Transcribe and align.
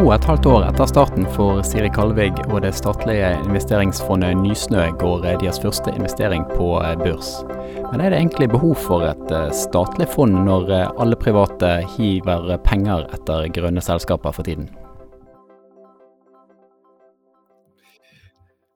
To 0.00 0.06
og 0.06 0.14
et 0.14 0.24
halvt 0.24 0.46
år 0.48 0.62
etter 0.64 0.88
starten 0.88 1.26
for 1.34 1.58
Siri 1.66 1.90
Kalvig 1.92 2.30
og 2.46 2.62
det 2.64 2.70
statlige 2.78 3.34
investeringsfondet 3.42 4.38
Nysnø 4.40 4.86
går 4.96 5.26
deres 5.42 5.60
første 5.60 5.92
investering 5.92 6.46
på 6.54 6.70
børs. 7.02 7.34
Men 7.90 8.00
er 8.00 8.08
det 8.08 8.22
egentlig 8.22 8.48
behov 8.48 8.78
for 8.80 9.04
et 9.04 9.34
eh, 9.36 9.50
statlig 9.52 10.08
fond 10.08 10.40
når 10.46 10.72
eh, 10.72 10.88
alle 11.04 11.20
private 11.20 11.74
hiver 11.98 12.54
penger 12.64 13.10
etter 13.12 13.50
grønne 13.52 13.84
selskaper 13.84 14.32
for 14.32 14.48
tiden? 14.48 14.70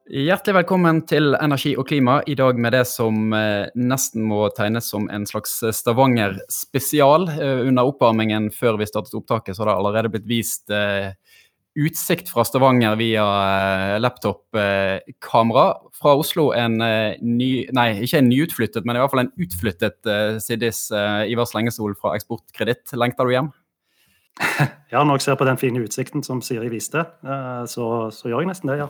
Hjertelig 0.04 0.58
velkommen 0.58 0.98
til 1.08 1.32
Energi 1.38 1.70
og 1.80 1.86
klima, 1.88 2.18
i 2.28 2.34
dag 2.36 2.58
med 2.60 2.74
det 2.76 2.82
som 2.84 3.32
eh, 3.32 3.70
nesten 3.72 4.26
må 4.28 4.42
tegnes 4.52 4.90
som 4.92 5.06
en 5.08 5.22
slags 5.24 5.54
Stavanger-spesial. 5.72 7.24
Eh, 7.32 7.62
under 7.70 7.88
oppvarmingen 7.88 8.50
før 8.52 8.76
vi 8.76 8.88
startet 8.90 9.16
opptaket, 9.16 9.56
så 9.56 9.62
har 9.62 9.70
det 9.70 9.76
allerede 9.78 10.10
blitt 10.12 10.26
vist 10.28 10.68
eh, 10.76 11.14
utsikt 11.80 12.28
fra 12.28 12.44
Stavanger 12.44 12.98
via 13.00 13.24
eh, 13.24 13.94
laptop-kamera. 14.04 15.64
Fra 15.96 16.12
Oslo 16.20 16.50
en 16.52 16.76
eh, 16.84 17.16
ny, 17.24 17.48
nei, 17.72 17.86
ikke 18.04 18.20
en 18.20 18.28
nyutflyttet, 18.28 18.84
men 18.84 18.98
i 18.98 19.00
hvert 19.00 19.14
fall 19.14 19.24
en 19.24 19.32
utflyttet 19.40 20.04
eh, 20.04 20.36
Siddis 20.36 20.82
Ivar 20.92 21.48
Slengesol 21.48 21.96
fra 21.96 22.12
Eksportkreditt. 22.18 22.92
Lengter 22.92 23.24
du 23.24 23.32
hjem? 23.38 23.48
Ja, 24.94 25.00
når 25.00 25.16
jeg 25.16 25.24
ser 25.24 25.40
på 25.40 25.48
den 25.48 25.58
fine 25.58 25.80
utsikten 25.82 26.22
som 26.22 26.44
Siri 26.44 26.68
viste, 26.70 27.00
så, 27.66 27.86
så 28.14 28.28
gjør 28.28 28.44
jeg 28.44 28.52
nesten 28.52 28.70
det, 28.70 28.76
ja. 28.84 28.86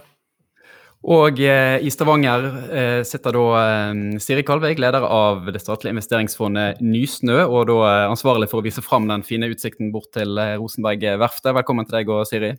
Og 1.05 1.41
eh, 1.43 1.83
i 1.85 1.91
Stavanger 1.93 2.47
eh, 2.73 3.01
sitter 3.05 3.37
da 3.37 3.49
eh, 3.61 3.99
Siri 4.25 4.45
Kalveig, 4.47 4.79
leder 4.81 5.05
av 5.05 5.51
det 5.53 5.61
statlige 5.61 5.93
investeringsfondet 5.93 6.81
Nysnø, 6.81 7.43
og 7.45 7.67
da 7.69 7.77
eh, 7.91 8.05
ansvarlig 8.09 8.49
for 8.49 8.62
å 8.62 8.65
vise 8.65 8.81
fram 8.85 9.11
den 9.11 9.25
fine 9.27 9.51
utsikten 9.53 9.93
bort 9.93 10.15
til 10.17 10.39
eh, 10.41 10.55
Rosenberg-verftet. 10.56 11.53
Velkommen 11.59 11.84
til 11.84 11.98
deg 11.98 12.12
og 12.15 12.25
Siri. 12.31 12.55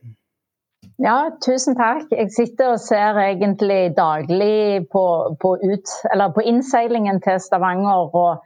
Ja, 1.01 1.31
tusen 1.41 1.73
takk. 1.73 2.11
Jeg 2.13 2.29
sitter 2.35 2.75
og 2.75 2.83
ser 2.83 3.17
egentlig 3.23 3.95
daglig 3.97 4.85
på, 4.93 5.05
på, 5.41 5.55
ut, 5.65 5.95
på 6.35 6.45
innseilingen 6.45 7.23
til 7.25 7.41
Stavanger. 7.41 8.13
og 8.13 8.45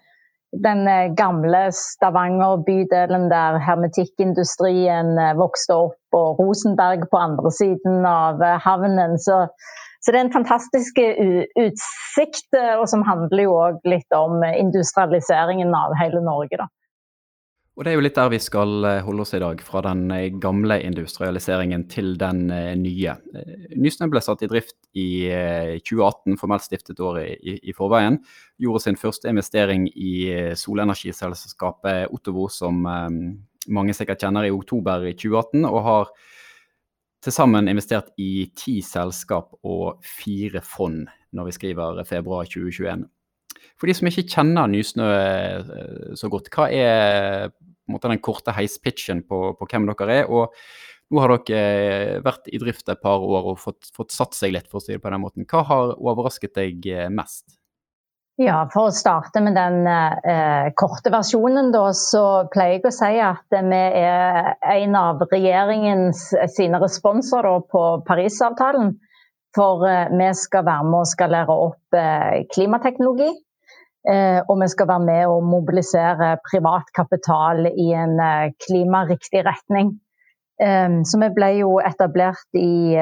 den 0.63 0.87
eh, 0.87 1.11
gamle 1.19 1.65
Stavanger-bydelen 1.75 3.27
der 3.29 3.59
hermetikkindustrien 3.67 5.11
vokste 5.37 5.75
opp, 5.89 5.99
og 6.15 6.39
Rosenberg 6.39 7.03
på 7.11 7.19
andre 7.19 7.51
siden 7.51 8.07
av 8.07 8.39
havnen. 8.63 9.19
Så 9.19 9.43
så 9.99 10.13
det 10.13 10.19
er 10.19 10.27
en 10.27 10.33
fantastisk 10.33 10.99
utsikt, 10.99 12.49
eh, 12.55 12.75
og 12.79 12.87
som 12.91 13.03
handler 13.07 13.43
jo 13.43 13.55
òg 13.59 13.87
litt 13.89 14.15
om 14.15 14.43
industrialiseringen 14.47 15.73
av 15.75 15.95
hele 15.99 16.21
Norge. 16.23 16.55
da. 16.61 16.69
Og 17.75 17.85
Det 17.85 17.91
er 17.91 17.95
jo 17.95 18.03
litt 18.03 18.15
der 18.15 18.31
vi 18.31 18.39
skal 18.43 18.85
eh, 18.85 19.01
holde 19.03 19.23
oss 19.23 19.33
i 19.35 19.41
dag, 19.43 19.59
fra 19.63 19.81
den 19.83 20.05
eh, 20.11 20.31
gamle 20.31 20.79
industrialiseringen 20.83 21.85
til 21.91 22.15
den 22.19 22.47
nye. 22.79 23.17
Nysnø 23.75 24.07
ble 24.11 24.23
satt 24.23 24.43
i 24.43 24.51
drift 24.51 24.77
i 24.95 25.09
2018, 25.83 26.39
formelt 26.39 26.63
stiftet 26.63 26.99
året 27.03 27.35
i, 27.43 27.59
i 27.59 27.75
forveien. 27.75 28.21
Gjorde 28.59 28.85
sin 28.87 28.99
første 28.99 29.27
investering 29.27 29.87
i 29.91 30.55
solenergiselskapet 30.55 32.07
Ottovo, 32.15 32.47
som 32.47 32.87
mange 33.67 33.93
sikkert 33.93 34.23
kjenner, 34.23 34.47
i 34.47 34.55
oktober 34.55 35.03
i 35.11 35.15
2018, 35.15 35.67
og 35.67 35.81
har 35.83 36.13
til 37.23 37.35
sammen 37.35 37.67
investert 37.71 38.11
i 38.21 38.49
ti 38.57 38.79
selskap 38.85 39.51
og 39.67 40.03
fire 40.05 40.61
fond 40.63 41.07
når 41.35 41.49
vi 41.49 41.55
skriver 41.55 42.03
februar 42.07 42.47
2021. 42.49 43.07
For 43.79 43.87
de 43.87 43.95
som 43.95 44.09
ikke 44.09 44.27
kjenner 44.27 44.69
Nysnø 44.71 45.07
eh, 45.07 46.13
så 46.19 46.29
godt, 46.31 46.49
hva 46.53 46.69
er 46.71 47.51
måte, 47.89 48.09
den 48.11 48.21
korte 48.23 48.53
heispitchen 48.55 49.23
på, 49.27 49.41
på, 49.59 49.67
hvem 49.69 49.87
dere 49.89 50.21
er? 50.21 50.31
Og 50.31 50.53
nå 51.09 51.23
har 51.23 51.35
dere 51.35 51.61
eh, 51.61 52.17
vært 52.25 52.49
i 52.51 52.59
drift 52.61 52.91
et 52.91 53.01
par 53.03 53.23
år 53.23 53.53
og 53.53 53.61
fått, 53.61 53.91
fått 53.95 54.15
satt 54.15 54.37
seg 54.37 54.55
litt, 54.55 54.69
for 54.71 54.81
å 54.81 54.83
si 54.83 54.95
det 54.95 55.03
på 55.03 55.11
den 55.13 55.23
måten. 55.23 55.47
Hva 55.49 55.63
har 55.69 55.95
overrasket 55.97 56.55
deg 56.59 56.91
eh, 56.91 57.07
mest? 57.13 57.58
Ja, 58.39 58.61
For 58.71 58.87
å 58.87 58.95
starte 58.95 59.41
med 59.43 59.57
den 59.57 59.81
eh, 59.83 60.69
korte 60.79 61.11
versjonen, 61.11 61.73
da, 61.73 61.89
så 61.91 62.45
pleier 62.53 62.77
jeg 62.77 62.85
å 62.87 62.93
si 62.95 63.17
at 63.19 63.51
vi 63.51 63.79
er 63.99 64.53
en 64.63 64.95
av 64.95 65.25
regjeringens 65.27 66.21
sine 66.53 66.79
responser 66.79 67.43
da, 67.43 67.57
på 67.59 67.81
Parisavtalen. 68.07 68.93
For 69.57 69.83
eh, 69.89 70.13
vi 70.13 70.29
skal 70.39 70.63
være 70.69 70.87
med 70.87 71.01
å 71.01 71.09
skalere 71.09 71.57
opp 71.65 71.99
eh, 71.99 72.45
klimateknologi. 72.55 73.27
Eh, 74.07 74.39
og 74.45 74.55
vi 74.61 74.69
skal 74.71 74.87
være 74.87 75.07
med 75.09 75.23
å 75.27 75.41
mobilisere 75.43 76.37
privat 76.47 76.87
kapital 76.95 77.67
i 77.73 77.89
en 77.91 78.15
eh, 78.23 78.53
klimariktig 78.63 79.43
retning. 79.49 79.97
Eh, 80.63 80.95
så 81.03 81.19
vi 81.25 81.33
ble 81.35 81.51
jo 81.57 81.75
etablert 81.83 82.47
i 82.55 82.95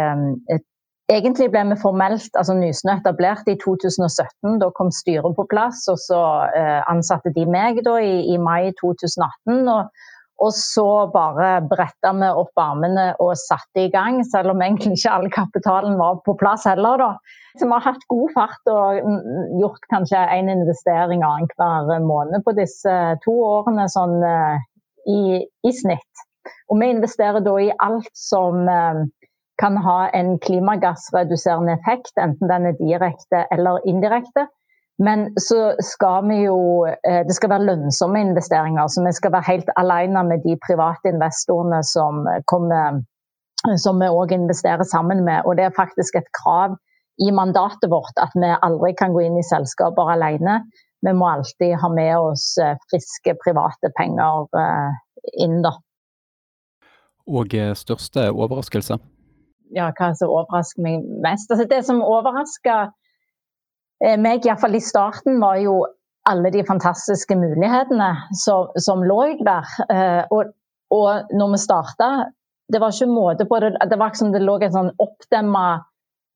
Egentlig 1.08 1.48
ble 1.54 1.62
vi 1.70 1.78
formelt, 1.80 2.34
altså 2.36 2.52
Nysnø 2.58 2.98
etablert 2.98 3.48
i 3.48 3.56
2017. 3.62 4.58
Da 4.60 4.68
kom 4.76 4.90
styret 4.92 5.38
på 5.38 5.46
plass, 5.48 5.86
og 5.88 6.02
så 6.04 6.20
eh, 6.52 6.82
ansatte 6.92 7.32
de 7.36 7.46
meg 7.48 7.80
da 7.86 7.96
i, 8.04 8.26
i 8.34 8.36
mai 8.44 8.74
2018. 8.82 9.62
Og, 9.72 9.88
og, 10.44 10.52
så 10.52 11.08
bare 11.14 11.62
bretta 11.70 12.12
vi 12.12 12.34
opp 12.44 12.60
armene 12.60 13.08
og 13.24 13.38
satte 13.40 13.86
i 13.86 13.94
gang, 13.94 14.20
selv 14.28 14.52
om 14.52 14.66
egentlig 14.66 14.98
ikke 15.00 15.16
all 15.16 15.32
kapitalen 15.32 15.96
var 16.02 16.20
på 16.28 16.36
plass 16.44 16.68
heller. 16.68 17.00
da. 17.00 17.40
Så 17.56 17.64
vi 17.64 17.72
har 17.78 17.88
hatt 17.88 18.04
god 18.12 18.36
fart 18.36 18.72
og 18.76 19.00
gjort 19.64 19.88
kanskje 19.94 20.28
én 20.36 20.52
investering 20.52 21.24
annenhver 21.24 22.04
måned 22.04 22.44
på 22.44 22.52
disse 22.60 22.98
to 23.24 23.40
årene 23.48 23.88
sånn 23.96 24.20
eh, 24.28 24.66
i, 25.08 25.22
i, 25.40 25.72
snitt. 25.72 26.28
Og 26.68 26.82
vi 26.84 26.92
investerer 26.92 27.40
da 27.48 27.56
i 27.64 27.72
alt 27.88 28.12
som 28.12 28.68
eh, 28.68 29.08
kan 29.62 29.78
ha 29.78 30.10
en 30.14 30.38
klimagassreduserende 30.40 31.74
effekt, 31.74 32.14
enten 32.22 32.50
den 32.52 32.70
er 32.70 32.78
direkte 32.78 33.46
eller 33.52 33.82
indirekte. 33.90 34.48
Men 34.98 35.28
så 35.38 35.76
skal 35.86 36.26
vi 36.26 36.40
jo 36.48 36.86
eh, 36.86 37.22
Det 37.28 37.36
skal 37.38 37.52
være 37.52 37.68
lønnsomme 37.70 38.22
investeringer. 38.22 38.88
Så 38.88 39.04
vi 39.06 39.14
skal 39.14 39.34
være 39.36 39.50
helt 39.52 39.70
alene 39.78 40.24
med 40.26 40.42
de 40.46 40.58
private 40.68 41.14
investorene 41.14 41.84
som, 41.86 42.26
kommer, 42.50 43.02
som 43.78 44.02
vi 44.02 44.10
òg 44.10 44.34
investerer 44.34 44.84
sammen 44.90 45.24
med. 45.26 45.46
Og 45.46 45.58
det 45.58 45.68
er 45.68 45.78
faktisk 45.78 46.18
et 46.18 46.32
krav 46.42 46.78
i 47.22 47.32
mandatet 47.34 47.90
vårt 47.90 48.18
at 48.22 48.34
vi 48.38 48.50
aldri 48.62 48.94
kan 48.98 49.14
gå 49.14 49.26
inn 49.26 49.38
i 49.38 49.46
selskaper 49.46 50.14
alene. 50.14 50.64
Vi 51.06 51.14
må 51.14 51.30
alltid 51.30 51.78
ha 51.82 51.90
med 51.94 52.14
oss 52.18 52.56
eh, 52.62 52.78
friske 52.90 53.38
private 53.46 53.94
penger 53.98 54.50
eh, 54.58 54.98
inn, 55.46 55.62
da. 55.66 55.76
Og 57.28 57.54
største 57.76 58.30
overraskelse? 58.32 58.98
Ja, 59.76 59.90
hva 59.98 60.14
som 60.18 60.32
overrasker 60.32 60.84
meg 60.84 61.06
mest. 61.24 61.52
Altså, 61.52 61.68
det 61.70 61.84
som 61.88 62.04
overraska 62.06 62.78
eh, 64.04 64.18
meg, 64.20 64.46
iallfall 64.46 64.78
i 64.78 64.84
starten, 64.84 65.40
var 65.44 65.60
jo 65.64 65.80
alle 66.28 66.52
de 66.52 66.64
fantastiske 66.68 67.36
mulighetene 67.40 68.10
som, 68.36 68.72
som 68.84 69.04
lå 69.08 69.22
der. 69.46 69.76
Eh, 69.90 70.24
og, 70.34 70.54
og 70.94 71.36
når 71.36 71.54
vi 71.54 71.62
starta, 71.64 72.10
det 72.74 72.82
var 72.84 72.96
ikke 72.96 73.12
måte 73.12 73.48
på 73.48 73.62
det. 73.64 73.76
Det 73.90 74.00
var 74.00 74.16
som 74.18 74.34
det 74.34 74.44
lå 74.44 74.58
et 74.60 74.76
sånn 74.76 74.92
oppdemma 75.04 75.68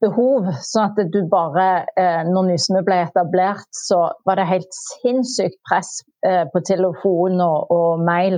behov. 0.02 0.48
sånn 0.66 0.90
at 0.90 1.12
du 1.14 1.20
bare, 1.30 1.86
eh, 2.00 2.24
når 2.26 2.48
Nysnø 2.50 2.82
ble 2.88 3.04
etablert, 3.06 3.68
så 3.76 4.08
var 4.26 4.40
det 4.40 4.50
helt 4.50 4.80
sinnssykt 4.80 5.60
press 5.70 6.00
på 6.22 6.60
telefon 6.62 7.40
og, 7.42 7.72
og 7.74 8.02
mail. 8.06 8.36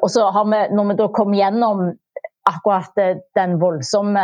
Og 0.00 0.08
så 0.10 0.24
har 0.34 0.46
vi, 0.50 0.58
når 0.74 0.88
vi 0.88 0.94
da 0.98 1.04
kom 1.14 1.34
gjennom 1.38 1.84
akkurat 2.46 2.94
den 3.34 3.56
voldsomme 3.58 4.22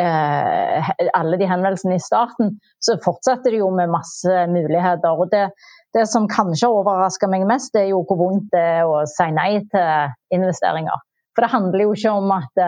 eh, 0.00 0.90
Alle 1.16 1.38
de 1.40 1.48
henvendelsene 1.48 1.96
i 1.96 2.02
starten, 2.02 2.58
så 2.82 2.98
fortsetter 3.04 3.54
det 3.54 3.62
jo 3.62 3.70
med 3.74 3.92
masse 3.92 4.46
muligheter. 4.52 5.10
og 5.10 5.30
det, 5.32 5.48
det 5.96 6.06
som 6.10 6.28
kanskje 6.28 6.68
overrasker 6.68 7.30
meg 7.32 7.46
mest, 7.48 7.72
det 7.74 7.86
er 7.86 7.92
jo 7.94 8.04
hvor 8.08 8.20
vondt 8.20 8.50
det 8.52 8.64
er 8.78 8.88
å 8.88 9.02
si 9.08 9.28
nei 9.32 9.62
til 9.72 10.14
investeringer. 10.36 11.04
For 11.34 11.46
det 11.46 11.54
handler 11.54 11.86
jo 11.86 11.94
ikke 11.96 12.14
om 12.14 12.32
at, 12.36 12.64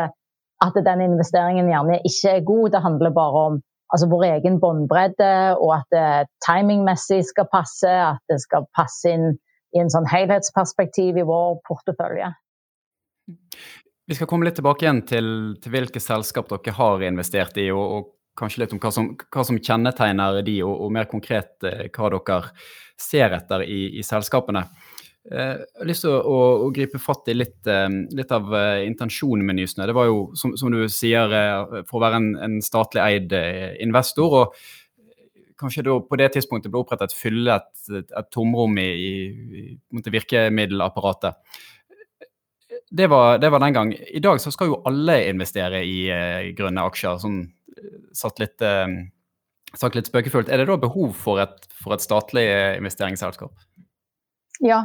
at 0.65 0.79
den 0.89 1.05
investeringen 1.05 1.71
gjerne 1.71 2.01
ikke 2.03 2.37
er 2.39 2.47
god, 2.47 2.71
det 2.75 2.85
handler 2.87 3.17
bare 3.17 3.49
om 3.51 3.63
altså 3.95 4.09
vår 4.11 4.25
egen 4.33 4.61
båndbredde, 4.61 5.33
og 5.63 5.77
at 5.77 5.87
det 5.95 6.31
timingmessig 6.47 7.21
skal 7.29 7.47
passe, 7.53 7.91
at 7.91 8.23
det 8.33 8.41
skal 8.43 8.67
passe 8.75 9.13
inn 9.13 9.37
i 9.77 9.83
en 9.83 9.93
sånn 9.93 10.09
helhetsperspektiv 10.11 11.21
i 11.21 11.27
vår 11.27 11.61
portefølje. 11.69 12.33
Vi 14.07 14.15
skal 14.15 14.29
komme 14.31 14.47
litt 14.47 14.55
tilbake 14.55 14.85
igjen 14.85 15.01
til, 15.03 15.29
til 15.59 15.73
hvilke 15.75 16.01
selskap 16.03 16.47
dere 16.53 16.75
har 16.77 17.03
investert 17.09 17.57
i, 17.59 17.71
og, 17.75 17.87
og 17.97 18.13
kanskje 18.39 18.63
litt 18.63 18.75
om 18.77 18.81
hva 18.83 18.93
som, 18.95 19.09
hva 19.19 19.45
som 19.49 19.59
kjennetegner 19.59 20.43
de, 20.47 20.61
og, 20.63 20.75
og, 20.85 20.93
mer 20.95 21.09
konkret 21.11 21.67
eh, 21.67 21.89
hva 21.91 22.13
dere 22.15 22.39
ser 23.01 23.35
etter 23.35 23.65
i, 23.67 23.81
i 23.99 24.07
selskapene. 24.07 24.63
Eh, 25.27 25.59
jeg 25.59 25.83
har 25.83 25.91
lyst 25.91 26.07
til 26.07 26.15
å, 26.15 26.23
å, 26.23 26.39
å 26.69 26.71
gripe 26.77 27.03
fatt 27.03 27.33
i 27.33 27.35
litt, 27.35 27.59
eh, 27.67 27.89
litt 28.15 28.35
av 28.37 28.55
intensjonen 28.87 29.43
med 29.49 29.59
Nysnø. 29.59 29.91
Det 29.91 29.99
var 29.99 30.07
jo, 30.13 30.25
som, 30.39 30.55
som 30.61 30.71
du 30.71 30.85
sier, 30.87 31.35
for 31.89 31.99
å 31.99 32.07
være 32.07 32.23
en, 32.23 32.33
en 32.47 32.59
statlig 32.63 33.03
eid 33.03 33.35
investor. 33.83 34.43
og 34.45 35.55
Kanskje 35.59 35.89
da 35.89 35.99
på 36.05 36.19
det 36.21 36.35
tidspunktet 36.37 36.71
ble 36.71 36.85
opprettet 36.85 37.17
fylle 37.17 37.59
et, 37.59 37.87
et 38.05 38.27
tomrom 38.31 38.79
i, 38.79 38.91
i, 38.93 39.15
i 39.75 40.11
virkemiddelapparatet. 40.15 41.41
Det 42.91 43.09
var, 43.11 43.39
det 43.39 43.51
var, 43.51 43.61
den 43.61 43.75
gang. 43.75 43.93
I 43.95 44.23
dag 44.23 44.41
så 44.41 44.53
skal 44.55 44.71
jo 44.71 44.83
alle 44.87 45.19
investere 45.31 45.83
i 45.85 46.07
eh, 46.13 46.53
grønne 46.57 46.85
aksjer. 46.87 47.19
sånn 47.23 47.41
satt 48.17 48.39
litt, 48.41 48.63
eh, 48.63 48.87
sagt 49.75 49.99
litt 49.99 50.11
spøkefullt. 50.11 50.49
Er 50.49 50.63
det 50.63 50.69
da 50.71 50.79
behov 50.81 51.17
for 51.19 51.43
et, 51.43 51.67
for 51.83 51.97
et 51.97 52.05
statlig 52.05 52.47
investeringsselskap? 52.79 53.53
Ja, 54.65 54.85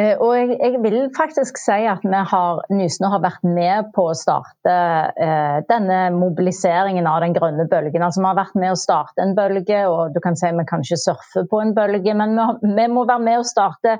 Eh, 0.00 0.14
og 0.24 0.30
jeg, 0.32 0.54
jeg, 0.56 0.78
vil 0.80 1.10
faktisk 1.12 1.58
si 1.60 1.82
at 1.84 2.04
vi 2.06 2.20
har, 2.30 2.60
Nysnø 2.72 3.10
har 3.12 3.20
vært 3.20 3.42
med 3.44 3.90
på 3.92 4.06
å 4.08 4.14
starte 4.16 4.76
eh, 5.20 5.58
denne 5.68 5.98
mobiliseringen 6.16 7.08
av 7.08 7.20
den 7.24 7.36
grønne 7.36 7.66
bølgen. 7.68 8.00
Altså 8.00 8.22
Vi 8.22 8.30
har 8.30 8.38
vært 8.38 8.56
med 8.56 8.72
å 8.72 8.78
starte 8.80 9.20
en 9.20 9.34
bølge, 9.36 9.82
og 9.90 10.16
du 10.16 10.20
kan 10.24 10.38
si 10.38 10.48
vi 10.48 10.64
kan 10.68 10.84
ikke 10.86 11.00
surfe 11.02 11.44
på 11.50 11.60
en 11.60 11.74
bølge, 11.76 12.16
men 12.16 12.32
vi, 12.38 12.72
vi 12.72 12.88
må 12.88 13.04
være 13.04 13.26
med 13.26 13.42
å 13.42 13.46
starte 13.50 13.98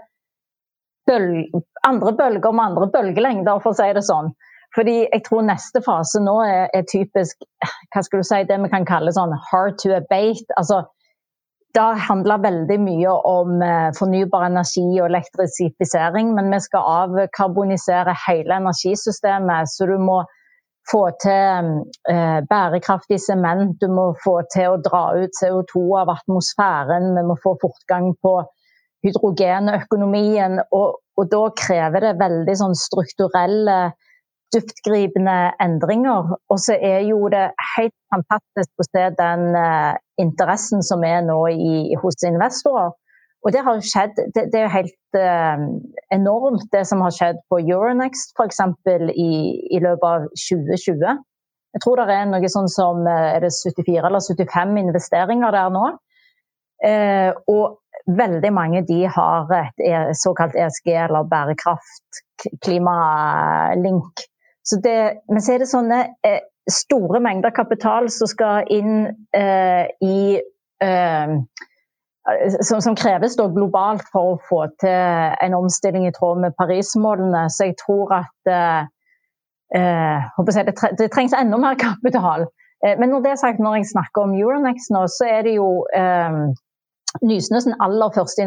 bølge, 1.08 1.62
andre 1.86 2.14
bølger 2.18 2.56
med 2.56 2.64
andre 2.70 2.88
bølgelengder, 2.94 3.60
for 3.62 3.72
å 3.72 3.78
si 3.78 3.90
det 3.96 4.04
sånn. 4.06 4.32
Fordi 4.76 4.96
jeg 5.02 5.22
tror 5.26 5.44
neste 5.44 5.82
fase 5.84 6.20
nå 6.24 6.38
er, 6.46 6.66
er 6.72 6.88
typisk 6.88 7.44
hva 7.92 8.02
skal 8.04 8.22
du 8.22 8.26
si, 8.26 8.40
det 8.48 8.58
vi 8.62 8.72
kan 8.72 8.88
kalle 8.88 9.12
sånn 9.12 9.34
hard 9.50 9.78
to 9.82 9.92
abate. 9.96 10.48
altså 10.56 10.84
det 11.72 12.04
handler 12.04 12.42
veldig 12.44 12.76
mye 12.84 13.12
om 13.28 13.62
eh, 13.64 13.88
fornybar 13.96 14.44
energi 14.50 14.84
og 15.00 15.06
elektrifisering, 15.06 16.34
men 16.36 16.50
vi 16.52 16.60
skal 16.60 16.88
avkarbonisere 17.06 18.12
hele 18.26 18.58
energisystemet. 18.60 19.70
Så 19.72 19.88
du 19.88 19.94
må 19.96 20.18
få 20.90 21.06
til 21.22 21.70
eh, 22.12 22.40
bærekraftig 22.50 23.20
sement, 23.24 23.78
du 23.80 23.88
må 23.88 24.10
få 24.24 24.40
til 24.52 24.74
å 24.74 24.82
dra 24.84 25.04
ut 25.16 25.38
CO2 25.40 25.86
av 26.02 26.12
atmosfæren, 26.12 27.14
vi 27.16 27.24
må 27.30 27.38
få 27.40 27.54
fortgang 27.62 28.12
på 28.20 28.34
hydrogenøkonomien. 29.06 30.60
Og, 30.74 31.00
og 31.18 31.28
da 31.32 31.42
krever 31.58 32.06
det 32.06 32.20
veldig 32.20 32.56
sånn 32.60 32.78
strukturelle 32.78 33.92
dyptgripende 34.52 35.36
endringer. 35.64 36.34
Og 36.52 36.60
så 36.60 36.76
er 36.76 37.06
jo 37.08 37.26
det 37.32 37.46
helt 37.76 37.96
fantastisk 38.12 38.82
å 38.82 38.88
se 38.90 39.06
den 39.18 39.46
uh, 39.56 39.94
interessen 40.20 40.84
som 40.84 41.04
er 41.08 41.22
nå 41.24 41.38
i, 41.52 41.96
hos 42.02 42.20
investorer. 42.28 42.92
Og 43.42 43.50
det 43.50 43.64
har 43.66 43.80
skjedd, 43.82 44.20
det, 44.36 44.44
det 44.52 44.60
er 44.60 44.70
helt 44.70 45.18
uh, 45.18 45.64
enormt 46.14 46.68
det 46.74 46.84
som 46.86 47.02
har 47.02 47.14
skjedd 47.16 47.40
på 47.50 47.62
Euronext 47.64 48.36
f.eks. 48.36 48.60
I, 49.16 49.30
i 49.72 49.80
løpet 49.82 50.08
av 50.08 50.28
2020. 50.36 51.22
Jeg 51.72 51.80
tror 51.84 52.02
det 52.02 52.14
er 52.14 52.26
noe 52.28 52.48
sånn 52.52 52.68
som 52.68 53.06
eh, 53.08 53.28
er 53.36 53.44
det 53.46 53.52
74 53.54 54.04
eller 54.04 54.20
75 54.20 54.74
investeringer 54.82 55.54
der 55.56 55.70
nå. 55.72 55.86
Eh, 56.84 57.30
og 57.48 57.78
veldig 58.06 58.52
mange 58.52 58.82
de 58.88 59.04
har 59.06 59.50
et 59.56 59.82
e, 59.86 59.98
såkalt 60.18 60.56
ESG 60.58 60.92
eller 61.04 61.28
bærekraft, 61.30 62.22
klimalink. 62.64 64.24
Så 64.64 64.78
det, 64.84 65.22
men 65.30 65.42
så 65.42 65.54
er 65.54 65.62
det 65.62 65.70
sånne 65.70 66.00
eh, 66.26 66.40
store 66.70 67.20
mengder 67.22 67.54
kapital 67.54 68.08
som 68.10 68.30
skal 68.30 68.68
inn 68.70 69.06
eh, 69.34 69.86
i 70.02 70.38
eh, 70.82 71.36
som, 72.62 72.80
som, 72.80 72.94
kreves 72.94 73.36
globalt 73.36 74.04
for 74.12 74.34
å 74.34 74.40
få 74.48 74.60
til 74.80 75.36
en 75.42 75.56
omstilling 75.58 76.06
i 76.06 76.14
tråd 76.14 76.42
med 76.44 76.56
Paris-målene. 76.58 77.48
Så 77.50 77.70
jeg 77.70 77.78
tror 77.82 78.14
at 78.20 78.50
eh, 78.50 78.82
eh, 79.78 80.42
det, 80.46 80.76
det, 80.98 81.10
trengs 81.10 81.34
enda 81.34 81.58
mer 81.58 81.78
kapital. 81.80 82.46
Eh, 82.86 82.94
men 82.98 83.10
når 83.10 83.24
det 83.24 83.32
er 83.32 83.42
sagt, 83.42 83.62
når 83.62 83.80
jeg 83.80 83.90
snakker 83.94 84.28
om 84.28 84.36
Euronex 84.38 84.92
nå, 84.94 85.06
så 85.10 85.26
er 85.30 85.48
det 85.48 85.56
jo 85.58 85.70
Nysnø 87.20 87.60
sin 87.60 87.74
aller 87.80 88.12
første 88.14 88.44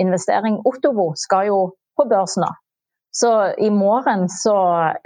investering, 0.00 0.62
Ottovo, 0.64 1.10
skal 1.20 1.50
jo 1.50 1.58
på 1.96 2.06
børs 2.08 2.36
nå. 2.40 2.48
Så 3.16 3.30
i 3.58 3.68
morgen 3.72 4.26
så 4.28 4.56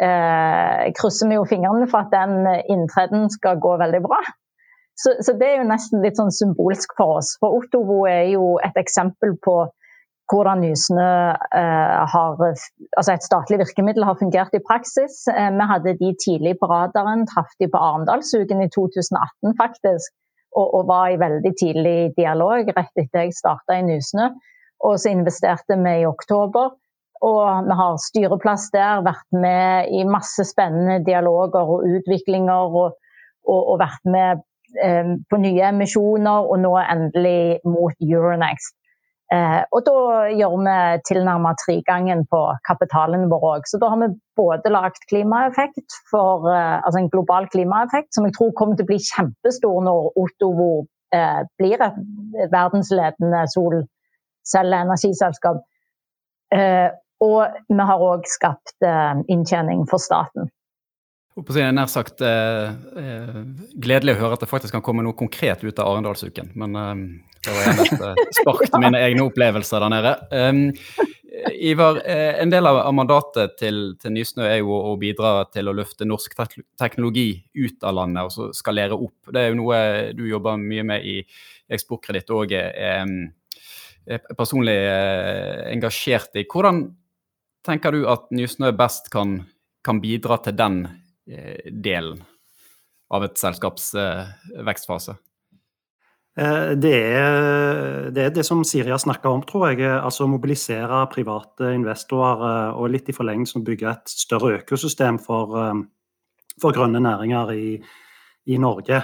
eh, 0.02 0.90
krysser 0.98 1.30
vi 1.30 1.38
jo 1.38 1.46
fingrene 1.46 1.86
for 1.90 2.02
at 2.02 2.14
den 2.14 2.46
inntreden 2.70 3.28
skal 3.30 3.60
gå 3.62 3.76
veldig 3.82 4.00
bra. 4.06 4.18
Så, 4.98 5.14
så, 5.24 5.34
det 5.38 5.46
er 5.48 5.60
jo 5.60 5.68
nesten 5.68 6.02
litt 6.04 6.18
sånn 6.18 6.32
symbolsk 6.34 6.96
for 6.98 7.20
oss. 7.20 7.36
For 7.40 7.60
Ottovo 7.60 8.02
er 8.10 8.32
jo 8.32 8.56
et 8.66 8.76
eksempel 8.80 9.36
på 9.44 9.62
hvordan 10.30 10.62
Nysnø 10.62 11.10
eh, 11.34 12.00
har 12.14 12.42
Altså 12.42 13.12
et 13.12 13.26
statlig 13.26 13.58
virkemiddel 13.62 14.04
har 14.06 14.18
fungert 14.20 14.54
i 14.54 14.62
praksis. 14.62 15.24
Eh, 15.30 15.50
vi 15.56 15.68
hadde 15.72 15.96
de 16.02 16.10
tidlig 16.24 16.56
på 16.60 16.70
radaren, 16.70 17.26
traff 17.30 17.54
de 17.62 17.70
på 17.70 17.78
Arendalsuken 17.78 18.62
i 18.62 18.70
2018 18.74 19.56
faktisk. 19.62 20.14
Og, 20.56 20.66
og, 20.66 20.86
var 20.88 21.12
i 21.12 21.18
veldig 21.20 21.52
tidlig 21.60 22.12
dialog 22.16 22.70
rett 22.74 22.98
etter 22.98 23.26
jeg 23.26 23.36
starta 23.36 23.76
i 23.78 23.84
Nysnø. 23.86 24.30
Og 24.86 24.96
så 24.98 25.12
investerte 25.12 25.76
vi 25.78 26.00
i 26.00 26.08
oktober. 26.08 26.72
Og 27.20 27.68
vi 27.68 27.76
har 27.76 28.00
styreplass 28.00 28.70
der, 28.72 29.04
vært 29.04 29.28
med 29.36 29.92
i 29.92 30.02
masse 30.08 30.46
spennende 30.48 31.02
dialoger 31.06 31.68
og 31.76 31.84
utviklinger. 31.84 32.74
Og, 32.82 32.96
og, 33.46 33.60
og 33.60 33.78
vært 33.82 34.10
med 34.10 34.42
eh, 34.82 35.14
på 35.30 35.40
nye 35.44 35.68
emisjoner, 35.70 36.48
og 36.50 36.62
nå 36.64 36.74
endelig 36.82 37.60
mot 37.68 37.94
Euronext. 38.02 38.79
Eh, 39.30 39.60
og 39.70 39.84
da 39.86 40.26
gjør 40.34 40.56
vi 40.58 41.02
tilnærmet 41.06 41.60
tregangen 41.62 42.24
på 42.32 42.40
kapitalen 42.66 43.28
vår 43.30 43.44
òg. 43.52 43.68
Så 43.70 43.78
da 43.78 43.92
har 43.92 44.00
vi 44.02 44.08
både 44.38 44.72
lagd 44.74 45.04
klimaeffekt 45.12 45.98
for 46.10 46.48
eh, 46.50 46.78
altså 46.82 46.98
en 46.98 47.10
global 47.12 47.46
klimaeffekt, 47.52 48.10
som 48.16 48.26
jeg 48.26 48.34
tror 48.34 48.50
kommer 48.58 48.78
til 48.78 48.88
å 48.88 48.90
bli 48.90 48.98
kjempestor 49.06 49.86
når 49.86 50.10
Ottovo 50.18 50.70
eh, 51.14 51.46
blir 51.62 51.86
et 51.86 52.02
verdensledende 52.50 53.44
solcelleenergiselskap. 53.54 55.62
Eh, 56.50 56.88
og 57.22 57.62
vi 57.70 57.90
har 57.92 58.02
òg 58.02 58.26
skapt 58.26 58.82
eh, 58.82 59.14
inntjening 59.30 59.86
for 59.90 60.02
staten. 60.02 60.50
Det 61.40 61.62
er 61.62 61.70
nær 61.72 61.88
sagt 61.88 62.20
eh, 62.26 62.72
eh, 62.98 63.42
gledelig 63.78 64.16
å 64.16 64.24
høre 64.24 64.36
at 64.36 64.42
det 64.42 64.50
faktisk 64.50 64.74
kan 64.74 64.82
komme 64.84 65.06
noe 65.06 65.16
konkret 65.16 65.62
ut 65.62 65.78
av 65.78 65.94
Arendalsuken. 65.94 66.50
Men 66.58 66.74
det 67.44 67.54
var 67.56 67.70
en 67.70 67.80
som 67.86 68.04
eh, 68.08 68.20
spark 68.40 68.66
til 68.66 68.82
mine 68.84 69.00
egne 69.00 69.24
opplevelser 69.28 69.84
der 69.84 69.92
nede. 69.94 70.12
Um, 70.30 71.08
Ivar, 71.56 72.00
eh, 72.04 72.36
en 72.42 72.52
del 72.52 72.66
av 72.68 72.82
mandatet 72.92 73.56
til, 73.60 73.80
til, 74.00 74.12
Nysnø 74.12 74.44
er 74.44 74.58
jo 74.60 74.74
å 74.76 74.94
bidra 75.00 75.46
til 75.52 75.70
å 75.70 75.74
løfte 75.76 76.08
norsk 76.08 76.34
teknologi 76.80 77.28
ut 77.56 77.86
av 77.86 77.96
landet 77.96 78.28
og 78.28 78.34
så 78.34 78.48
skalere 78.56 78.98
opp. 78.98 79.30
Det 79.32 79.40
er 79.40 79.52
jo 79.52 79.60
noe 79.62 79.80
du 80.16 80.26
jobber 80.28 80.60
mye 80.60 80.84
med 80.92 81.06
i 81.06 81.20
Eksportkreditt 81.70 82.32
og 82.34 82.52
er, 82.52 83.12
er 84.10 84.24
personlig 84.36 84.74
engasjert 85.70 86.34
i. 86.40 86.44
Hvordan 86.50 86.82
tenker 87.66 87.94
du 87.94 88.04
at 88.10 88.28
Nysnø 88.34 88.72
best 88.76 89.10
kan, 89.12 89.40
kan 89.86 90.00
bidra 90.02 90.40
til 90.44 90.56
den 90.58 90.82
eh, 91.30 91.70
delen 91.70 92.20
av 93.10 93.26
et 93.26 93.40
selskaps 93.40 93.92
eh, 93.98 94.30
vekstfase? 94.66 95.16
Eh, 96.40 96.72
det 96.80 96.94
er, 96.96 98.10
det 98.16 98.22
er, 98.22 98.30
det 98.32 98.44
som 98.48 98.62
Siri 98.64 98.92
har 98.92 99.00
snakka 99.02 99.28
om, 99.28 99.42
tror 99.44 99.70
jeg. 99.70 99.84
Altså 99.92 100.28
mobilisere 100.30 101.02
private 101.12 101.74
investorer 101.76 102.44
eh, 102.48 102.78
og 102.80 102.92
litt 102.94 103.10
i 103.12 103.16
forlengelsen 103.16 103.64
bygge 103.66 103.90
et 103.90 104.12
større 104.12 104.54
økosystem 104.60 105.20
for, 105.20 105.58
eh, 105.60 105.82
for 106.62 106.76
grønne 106.76 107.02
næringer 107.04 107.52
i, 107.52 107.66
i, 108.48 108.60
Norge. 108.60 109.02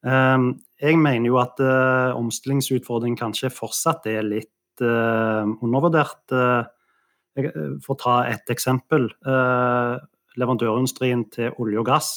Jeg 0.00 0.96
mener 0.96 1.26
jo 1.28 1.36
at 1.36 1.58
omstillingsutfordringen 2.16 3.18
kanskje 3.20 3.50
fortsatt 3.52 4.06
er 4.08 4.22
litt 4.24 4.80
undervurdert 4.80 6.32
for 7.84 7.92
å 7.92 7.98
ta 8.00 8.14
et 8.30 8.48
eksempel. 8.48 9.10
Leverandørindustrien 10.40 11.26
til 11.36 11.52
olje 11.60 11.82
og 11.82 11.90
gass 11.90 12.08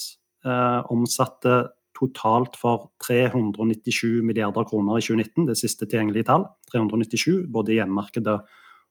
omsatte 0.96 1.58
totalt 1.98 2.58
for 2.60 2.90
397 3.06 4.24
milliarder 4.26 4.66
kroner 4.70 4.98
i 5.00 5.06
2019, 5.06 5.48
det 5.50 5.58
siste 5.60 5.88
tilgjengelige 5.88 6.28
tall. 6.30 6.48
397, 6.72 7.46
både 7.54 7.74
i 7.74 7.80
hjemmemarkedet 7.80 8.38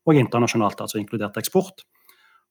og 0.06 0.18
internasjonalt, 0.18 0.80
altså 0.82 1.00
inkludert 1.00 1.38
eksport. 1.38 1.84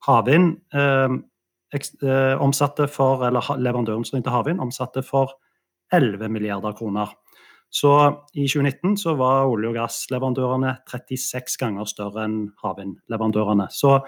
Havvind 0.08 0.56
eh, 0.74 2.36
omsatte 2.42 2.88
for, 2.92 3.26
eller 3.28 3.54
leverandørindustrien 3.58 4.24
til 4.26 4.34
havvind 4.34 4.64
omsatte 4.64 5.04
for 5.06 5.38
11 5.94 6.30
milliarder 6.32 6.76
kroner. 6.78 7.12
Så 7.72 7.92
i 8.36 8.48
2019 8.48 8.98
så 9.00 9.16
var 9.16 9.48
olje- 9.48 9.70
og 9.72 9.78
gassleverandørene 9.80 10.76
36 10.92 11.60
ganger 11.60 11.88
større 11.88 12.26
enn 12.28 12.40
havvindleverandørene. 12.60 13.70
Så 13.72 14.00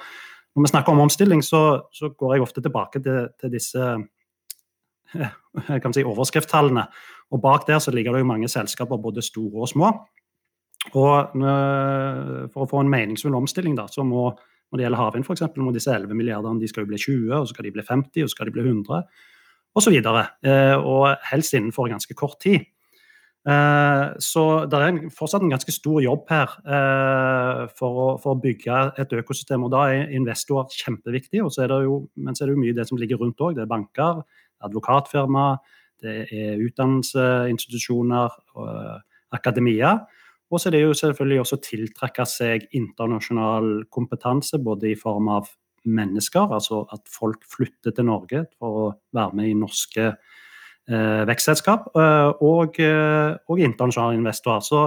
når 0.54 0.66
vi 0.66 0.72
snakker 0.74 0.92
om 0.92 1.06
omstilling, 1.06 1.44
så, 1.44 1.88
så 1.96 2.12
går 2.12 2.36
jeg 2.36 2.44
ofte 2.44 2.62
tilbake 2.62 3.00
til, 3.04 3.30
til 3.40 3.54
disse 3.54 3.86
si, 5.14 6.04
overskriftstallene. 6.04 6.88
Og 7.34 7.42
bak 7.42 7.68
der 7.68 7.80
så 7.84 7.94
ligger 7.94 8.14
det 8.14 8.24
jo 8.24 8.32
mange 8.32 8.50
selskaper, 8.52 9.02
både 9.02 9.24
store 9.26 9.66
og 9.66 9.72
små. 9.72 9.94
Og 10.94 11.38
for 12.52 12.66
å 12.66 12.68
få 12.68 12.82
en 12.84 12.92
meningsfull 12.92 13.36
omstilling, 13.38 13.78
da, 13.78 13.88
så 13.88 14.04
må 14.04 14.34
når 14.74 14.80
det 14.80 14.86
gjelder 14.88 15.00
havvind 15.04 15.28
f.eks., 15.28 15.44
må 15.62 15.72
disse 15.74 15.94
11 15.94 16.18
milliardene 16.18 16.58
de 16.58 16.68
skal 16.70 16.82
jo 16.82 16.90
bli 16.90 16.98
20, 16.98 17.28
og 17.38 17.46
så 17.46 17.54
skal 17.54 17.68
de 17.68 17.72
bli 17.76 17.84
50, 17.86 18.24
og 18.26 18.30
så 18.30 18.34
skal 18.34 18.50
de 18.50 18.54
bli 18.56 18.64
100 18.66 19.04
osv. 19.78 19.98
Og, 20.02 20.18
eh, 20.50 20.78
og 20.82 21.28
helst 21.30 21.54
innenfor 21.54 21.92
ganske 21.92 22.18
kort 22.18 22.40
tid. 22.42 22.66
Eh, 23.44 24.06
så 24.24 24.44
det 24.72 24.80
er 24.80 24.98
fortsatt 25.14 25.44
en 25.46 25.54
ganske 25.54 25.76
stor 25.76 26.00
jobb 26.02 26.26
her 26.32 26.56
eh, 26.64 27.62
for 27.78 28.02
å, 28.02 28.08
for 28.24 28.34
å 28.34 28.42
bygge 28.42 28.80
et 29.04 29.14
økosystem. 29.20 29.68
og 29.68 29.76
Da 29.76 29.84
er 29.92 30.16
investorer 30.18 30.74
kjempeviktig. 30.74 31.44
og 31.44 31.54
så 31.54 31.68
er 31.68 31.74
det 31.74 31.84
jo, 31.84 32.08
Men 32.16 32.34
så 32.34 32.44
er 32.44 32.50
det 32.50 32.58
jo 32.58 32.64
mye 32.64 32.78
det 32.78 32.88
som 32.90 32.98
ligger 32.98 33.22
rundt 33.22 33.46
òg. 33.46 33.54
Det 33.60 33.68
er 33.68 33.70
banker, 33.70 34.24
advokatfirma, 34.64 35.48
det 36.04 36.18
er 36.36 36.62
utdannelsesinstitusjoner 36.66 38.38
og 38.60 39.36
akademia. 39.36 39.96
Og 40.52 40.60
så 40.60 40.70
er 40.70 40.76
det 40.76 40.84
jo 40.84 40.96
selvfølgelig 40.98 41.42
også 41.42 41.58
å 41.58 41.66
tiltrekke 41.66 42.26
seg 42.30 42.68
internasjonal 42.76 43.86
kompetanse, 43.94 44.60
både 44.62 44.92
i 44.92 45.00
form 45.00 45.32
av 45.34 45.50
mennesker, 45.84 46.52
altså 46.56 46.84
at 46.96 47.08
folk 47.12 47.44
flytter 47.50 47.96
til 47.96 48.08
Norge 48.08 48.46
for 48.60 48.80
å 48.84 48.86
være 49.16 49.40
med 49.40 49.52
i 49.52 49.58
norske 49.58 50.12
Eh, 50.84 51.22
vekstselskap 51.30 51.86
eh, 51.96 52.30
og, 52.44 52.76
eh, 52.84 53.32
og, 53.48 53.60
internasjonale 53.60 54.20
investorer. 54.20 54.64
Så 54.68 54.86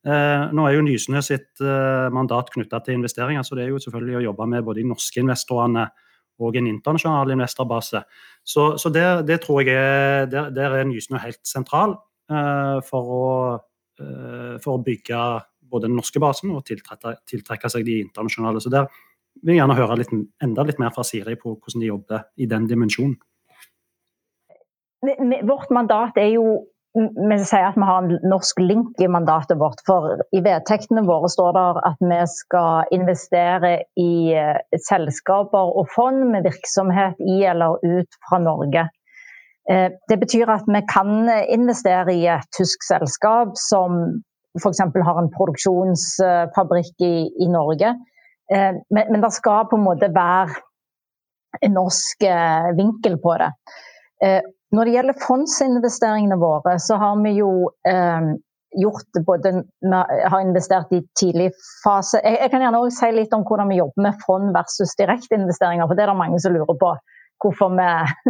nå 0.00 0.64
er 0.64 0.72
jo 0.72 0.80
Nysnø 0.80 1.20
sitt 1.20 1.60
mandat 1.60 2.48
knytta 2.54 2.78
til 2.80 2.94
investeringer, 2.96 3.44
så 3.44 3.52
det 3.52 3.66
er 3.66 3.74
jo 3.74 3.80
selvfølgelig 3.84 4.14
å 4.16 4.22
jobbe 4.30 4.46
med 4.48 4.62
både 4.64 4.80
de 4.80 4.86
norske 4.88 5.20
investorene 5.20 5.82
og 6.40 6.56
en 6.56 6.70
internasjonal 6.70 7.34
investorbase. 7.34 8.02
Så, 8.44 8.74
så 8.80 8.92
der, 8.94 9.22
det 9.26 9.40
tror 9.44 9.62
jeg 9.62 9.76
er, 9.76 10.26
der, 10.30 10.50
der 10.54 10.78
er 10.80 10.88
Nysnø 10.88 11.20
helt 11.22 11.40
sentral 11.46 11.96
for 12.86 13.14
å, 13.14 13.30
for 14.62 14.76
å 14.76 14.82
bygge 14.86 15.22
både 15.70 15.88
den 15.88 15.96
norske 15.98 16.22
basen 16.22 16.52
og 16.54 16.62
tiltrekke, 16.68 17.16
tiltrekke 17.28 17.70
seg 17.72 17.86
de 17.86 17.98
internasjonale. 18.04 18.62
Så 18.62 18.70
der 18.72 18.86
vil 19.42 19.56
jeg 19.56 19.62
gjerne 19.62 19.78
høre 19.78 19.98
litt, 19.98 20.14
enda 20.42 20.66
litt 20.66 20.78
mer 20.82 20.94
fra 20.94 21.04
Siri 21.06 21.34
på 21.38 21.56
hvordan 21.56 21.82
de 21.82 21.90
jobber 21.90 22.28
i 22.38 22.48
den 22.50 22.70
dimensjonen 22.70 23.18
vårt 25.00 25.70
mandat 25.70 26.18
er 26.20 26.34
jo 26.36 26.44
vi 26.98 27.36
sier 27.46 27.68
at 27.68 27.76
vi 27.78 27.86
har 27.86 28.02
en 28.02 28.16
norsk 28.26 28.58
link 28.58 28.98
i 29.00 29.08
mandatet 29.08 29.58
vårt. 29.60 29.78
For 29.86 30.22
i 30.34 30.42
vedtektene 30.42 31.04
våre 31.06 31.30
står 31.30 31.52
det 31.54 31.66
at 31.86 32.00
vi 32.02 32.18
skal 32.32 32.90
investere 32.96 33.74
i 34.00 34.14
eh, 34.34 34.58
selskaper 34.88 35.70
og 35.78 35.90
fond 35.94 36.24
med 36.32 36.48
virksomhet 36.48 37.20
i 37.22 37.44
eller 37.52 37.78
ut 37.84 38.18
fra 38.26 38.40
Norge. 38.42 38.88
Eh, 39.70 39.86
det 40.10 40.18
betyr 40.18 40.50
at 40.50 40.66
vi 40.66 40.82
kan 40.90 41.30
investere 41.46 42.16
i 42.16 42.26
et 42.26 42.50
tysk 42.58 42.82
selskap 42.88 43.54
som 43.70 44.02
f.eks. 44.58 44.82
har 44.82 45.20
en 45.20 45.30
produksjonsfabrikk 45.30 47.06
i, 47.06 47.14
i 47.30 47.50
Norge. 47.54 47.94
Eh, 48.50 48.72
men, 48.90 49.04
men, 49.12 49.22
det 49.22 49.30
skal 49.38 49.68
på 49.70 49.78
en 49.78 49.86
måte 49.86 50.10
være 50.10 50.58
en 51.62 51.78
norsk 51.78 52.22
vinkel 52.78 53.16
på 53.22 53.32
det. 53.38 53.48
Når 54.70 54.86
det 54.86 54.94
gjelder 54.94 55.22
fondsinvesteringene 55.26 56.38
våre, 56.38 56.76
så 56.78 56.98
har 57.00 57.18
vi 57.24 57.34
jo 57.40 57.50
eh, 57.90 58.32
gjort 58.78 59.22
både 59.26 59.52
Vi 59.80 60.02
har 60.30 60.40
investert 60.40 60.92
i 60.92 61.02
tidlig 61.20 61.50
fase. 61.84 62.20
Jeg, 62.24 62.38
jeg 62.40 62.50
kan 62.52 62.62
gjerne 62.62 62.82
også 62.82 63.02
si 63.02 63.14
litt 63.16 63.34
om 63.34 63.46
hvordan 63.46 63.70
vi 63.72 63.80
jobber 63.80 64.06
med 64.06 64.20
fond 64.26 64.52
versus 64.54 64.94
direkteinvesteringer, 65.00 65.88
for 65.88 65.98
det 65.98 66.06
er 66.06 66.12
det 66.12 66.20
mange 66.22 66.38
som 66.42 66.54
lurer 66.54 66.78
på. 66.78 66.94
Hvorfor 67.40 67.72
vi 67.72 67.88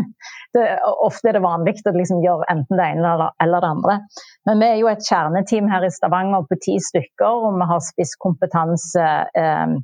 det, 0.55 0.67
Ofte 1.05 1.29
er 1.29 1.37
det 1.37 1.45
vanlig 1.45 1.75
å 1.83 1.97
liksom 1.97 2.23
gjøre 2.25 2.47
enten 2.53 2.79
det 2.79 2.91
ene 2.95 3.15
eller, 3.15 3.35
eller, 3.43 3.65
det 3.65 3.73
andre. 3.75 3.97
Men 4.49 4.63
vi 4.63 4.69
er 4.71 4.79
jo 4.81 4.93
et 4.93 5.09
kjerneteam 5.09 5.69
her 5.73 5.85
i 5.85 5.93
Stavanger 5.93 6.47
på 6.49 6.61
ti 6.65 6.79
stykker, 6.89 7.49
og 7.49 7.59
vi 7.59 7.69
har 7.73 7.83
spisskompetanse 7.85 9.09
eh, 9.43 9.75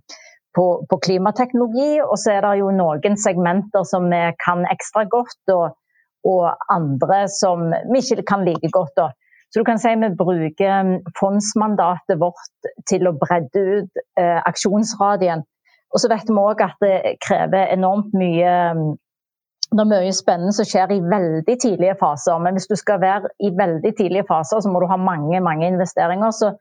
på, 0.56 0.66
på, 0.88 1.00
klimateknologi. 1.04 1.98
Og 2.06 2.14
så 2.22 2.38
er 2.38 2.46
det 2.46 2.60
jo 2.62 2.70
noen 2.72 3.18
segmenter 3.20 3.84
som 3.84 4.08
vi 4.08 4.22
kan 4.40 4.64
ekstra 4.72 5.04
godt. 5.10 5.42
og 5.52 5.74
og 6.26 6.50
andre 6.72 7.24
som 7.30 7.70
vi 7.92 8.02
ikke 8.02 8.26
kan 8.26 8.44
like 8.46 8.70
godt. 8.74 8.92
Da. 8.98 9.10
Så 9.50 9.60
du 9.62 9.64
kan 9.64 9.78
si 9.78 9.94
vi 9.94 10.10
bruker 10.18 10.80
um, 10.82 10.94
fondsmandatet 11.20 12.20
vårt 12.20 12.70
til 12.90 13.06
å 13.08 13.14
bredde 13.16 13.62
ut 13.78 14.04
eh, 14.20 14.40
aksjonsradien. 14.42 15.44
Og 15.94 16.02
så 16.02 16.10
vet 16.10 16.28
vi 16.28 16.38
òg 16.42 16.62
at 16.66 16.82
det 16.82 17.16
krever 17.24 17.70
enormt 17.72 18.14
mye 18.18 18.54
um, 18.74 18.86
det 19.66 19.82
er 19.82 19.88
mye 19.90 20.12
spennende 20.14 20.54
som 20.54 20.66
skjer 20.68 20.92
i 20.94 21.02
veldig 21.02 21.56
tidlige 21.62 21.96
faser. 21.98 22.38
Men 22.42 22.54
hvis 22.54 22.68
du 22.70 22.76
skal 22.78 23.00
være 23.02 23.32
i 23.42 23.50
veldig 23.50 23.92
tidlige 23.98 24.26
faser, 24.28 24.62
så 24.62 24.70
må 24.70 24.82
du 24.82 24.86
ha 24.90 24.98
mange 25.00 25.40
mange 25.42 25.66
investeringer. 25.66 26.30
Så 26.30 26.52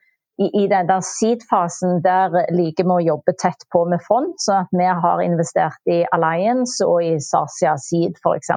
i, 0.41 0.49
i 0.63 0.65
den 0.71 0.89
der 0.89 1.03
seed-fasen 1.05 2.01
der 2.03 2.33
liker 2.55 2.87
vi 2.87 2.95
å 2.95 3.05
jobbe 3.11 3.35
tett 3.39 3.61
på 3.71 3.85
med 3.91 4.01
fond. 4.07 4.33
at 4.51 4.73
vi 4.73 4.87
har 5.05 5.21
investert 5.23 5.79
i 5.91 6.03
Alliance 6.11 6.85
og 6.85 7.03
i 7.03 7.15
Sasia 7.19 7.77
Seed 7.77 8.17
f.eks. 8.23 8.51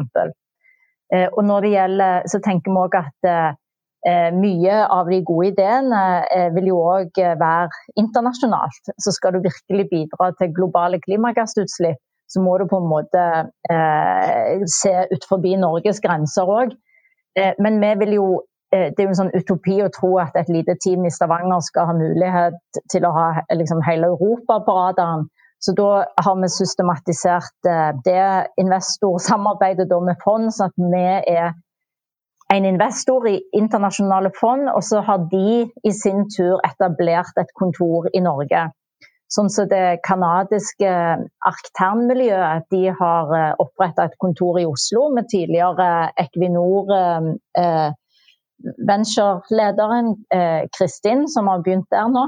Eh, 1.14 1.28
og 1.32 1.44
når 1.44 1.64
det 1.64 1.72
gjelder, 1.72 2.28
så 2.28 2.40
tenker 2.44 2.72
vi 2.72 2.82
òg 2.82 2.96
at 2.98 3.28
eh, 3.30 4.28
mye 4.34 4.80
av 4.86 5.08
de 5.10 5.20
gode 5.26 5.52
ideene 5.52 6.02
eh, 6.34 6.50
vil 6.56 6.70
jo 6.72 6.80
òg 6.82 7.22
være 7.40 7.70
internasjonalt. 8.00 8.92
Så 9.00 9.14
skal 9.16 9.36
du 9.36 9.46
virkelig 9.46 9.88
bidra 9.92 10.30
til 10.38 10.52
globale 10.54 11.00
klimagassutslipp, 11.04 12.00
så 12.28 12.42
må 12.44 12.58
du 12.60 12.66
på 12.68 12.82
en 12.82 12.90
måte 12.90 13.24
eh, 13.72 14.60
se 14.68 14.94
ut 15.14 15.24
forbi 15.28 15.56
Norges 15.56 16.02
grenser 16.04 16.52
òg. 16.58 16.76
Eh, 17.38 17.54
men 17.58 17.80
vi 17.82 17.94
vil 18.04 18.16
jo 18.20 18.28
det 18.68 19.00
er 19.00 19.06
jo 19.06 19.12
en 19.14 19.16
sånn 19.16 19.30
utopi 19.32 19.78
å 19.80 19.86
tro 19.88 20.10
at 20.20 20.34
et 20.36 20.50
lite 20.52 20.74
team 20.84 21.06
i 21.08 21.10
Stavanger 21.12 21.62
skal 21.64 21.86
ha 21.88 21.94
mulighet 21.96 22.58
til 22.92 23.06
å 23.08 23.12
ha 23.14 23.28
liksom, 23.56 23.80
hele 23.86 24.10
Europa 24.10 24.58
på 24.66 24.74
radaren. 24.76 25.22
Så 25.60 25.74
da 25.74 26.04
har 26.22 26.36
vi 26.38 26.48
systematisert 26.54 27.66
eh, 27.66 27.90
det 28.06 28.26
investorsamarbeidet 28.62 29.90
med 30.06 30.20
fond, 30.24 30.52
sånn 30.54 30.70
at 30.70 30.78
vi 30.78 31.06
er 31.34 31.56
en 32.54 32.64
investor 32.64 33.26
i 33.28 33.36
internasjonale 33.52 34.30
fond, 34.40 34.70
og 34.72 34.82
så 34.84 35.02
har 35.04 35.26
de 35.32 35.66
i 35.66 35.92
sin 35.92 36.24
tur 36.32 36.62
etablert 36.64 37.36
et 37.40 37.50
kontor 37.58 38.08
i 38.14 38.22
Norge. 38.24 38.68
Sånn 39.28 39.50
som 39.52 39.66
så 39.66 39.68
det 39.68 39.98
canadiske 40.08 40.90
Arctern-miljøet 41.50 42.64
de 42.72 42.86
har 42.96 43.34
eh, 43.36 43.50
oppretta 43.60 44.06
et 44.08 44.16
kontor 44.22 44.56
i 44.62 44.64
Oslo 44.68 45.10
med 45.12 45.28
tidligere 45.28 46.08
Equinor 46.22 46.94
eh, 46.96 47.90
venture-lederen 48.88 50.14
eh, 50.32 50.62
Kristin, 50.78 51.26
som 51.28 51.50
har 51.52 51.60
begynt 51.66 51.90
der 51.92 52.08
nå. 52.14 52.24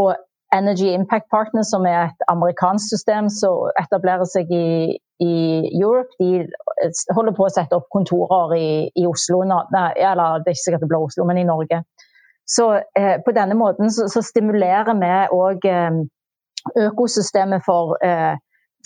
Og 0.00 0.14
Energy 0.54 0.94
Impact 0.94 1.28
Partners, 1.30 1.70
som 1.70 1.86
er 1.86 2.08
et 2.08 2.24
amerikansk 2.32 2.88
system 2.94 3.28
som 3.32 3.68
etablerer 3.80 4.24
seg 4.28 4.50
i, 4.54 4.96
i 5.20 5.34
Europe, 5.76 6.08
de 6.20 6.46
holder 7.16 7.36
på 7.36 7.44
å 7.44 7.52
sette 7.52 7.76
opp 7.76 7.88
kontorer 7.92 8.54
i, 8.56 8.68
i 8.96 9.06
Oslo. 9.08 9.42
Nei, 9.44 9.88
eller 9.96 10.40
det 10.40 10.52
er 10.52 10.56
ikke 10.56 10.64
sikkert 10.64 10.86
det 10.86 10.90
blir 10.92 11.04
Oslo, 11.04 11.26
men 11.28 11.40
i 11.42 11.46
Norge. 11.48 11.82
Så 12.48 12.70
eh, 12.96 13.18
på 13.24 13.34
denne 13.36 13.58
måten 13.60 13.92
så, 13.92 14.06
så 14.08 14.22
stimulerer 14.24 14.96
vi 14.96 15.14
òg 15.36 15.66
eh, 15.68 15.98
økosystemet 16.88 17.64
for, 17.66 17.98
eh, 18.04 18.38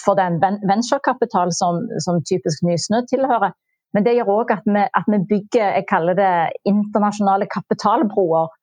for 0.02 0.18
den 0.18 0.40
venturekapital 0.42 1.54
som, 1.54 1.78
som 2.02 2.18
typisk 2.26 2.66
Nysnø 2.66 3.04
tilhører. 3.06 3.54
Men 3.94 4.06
det 4.06 4.16
gjør 4.16 4.34
òg 4.34 4.50
at, 4.56 4.66
at, 4.66 5.06
vi 5.06 5.20
bygger 5.30 5.76
jeg 5.76 5.86
kaller 5.86 6.16
det 6.18 6.32
internasjonale 6.66 7.46
kapitalbroer 7.52 8.50
Eh, 8.50 8.61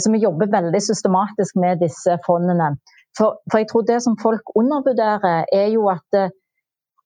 så 0.00 0.12
vi 0.12 0.22
jobber 0.22 0.52
veldig 0.52 0.80
systematisk 0.82 1.58
med 1.60 1.82
disse 1.84 2.16
fondene. 2.26 2.74
For, 3.16 3.38
for, 3.50 3.60
jeg 3.60 3.70
tror 3.70 3.86
det 3.88 4.02
som 4.04 4.18
folk 4.20 4.56
undervurderer, 4.56 5.46
er 5.52 5.70
jo 5.72 5.86
at 5.92 6.18
eh, 6.18 6.32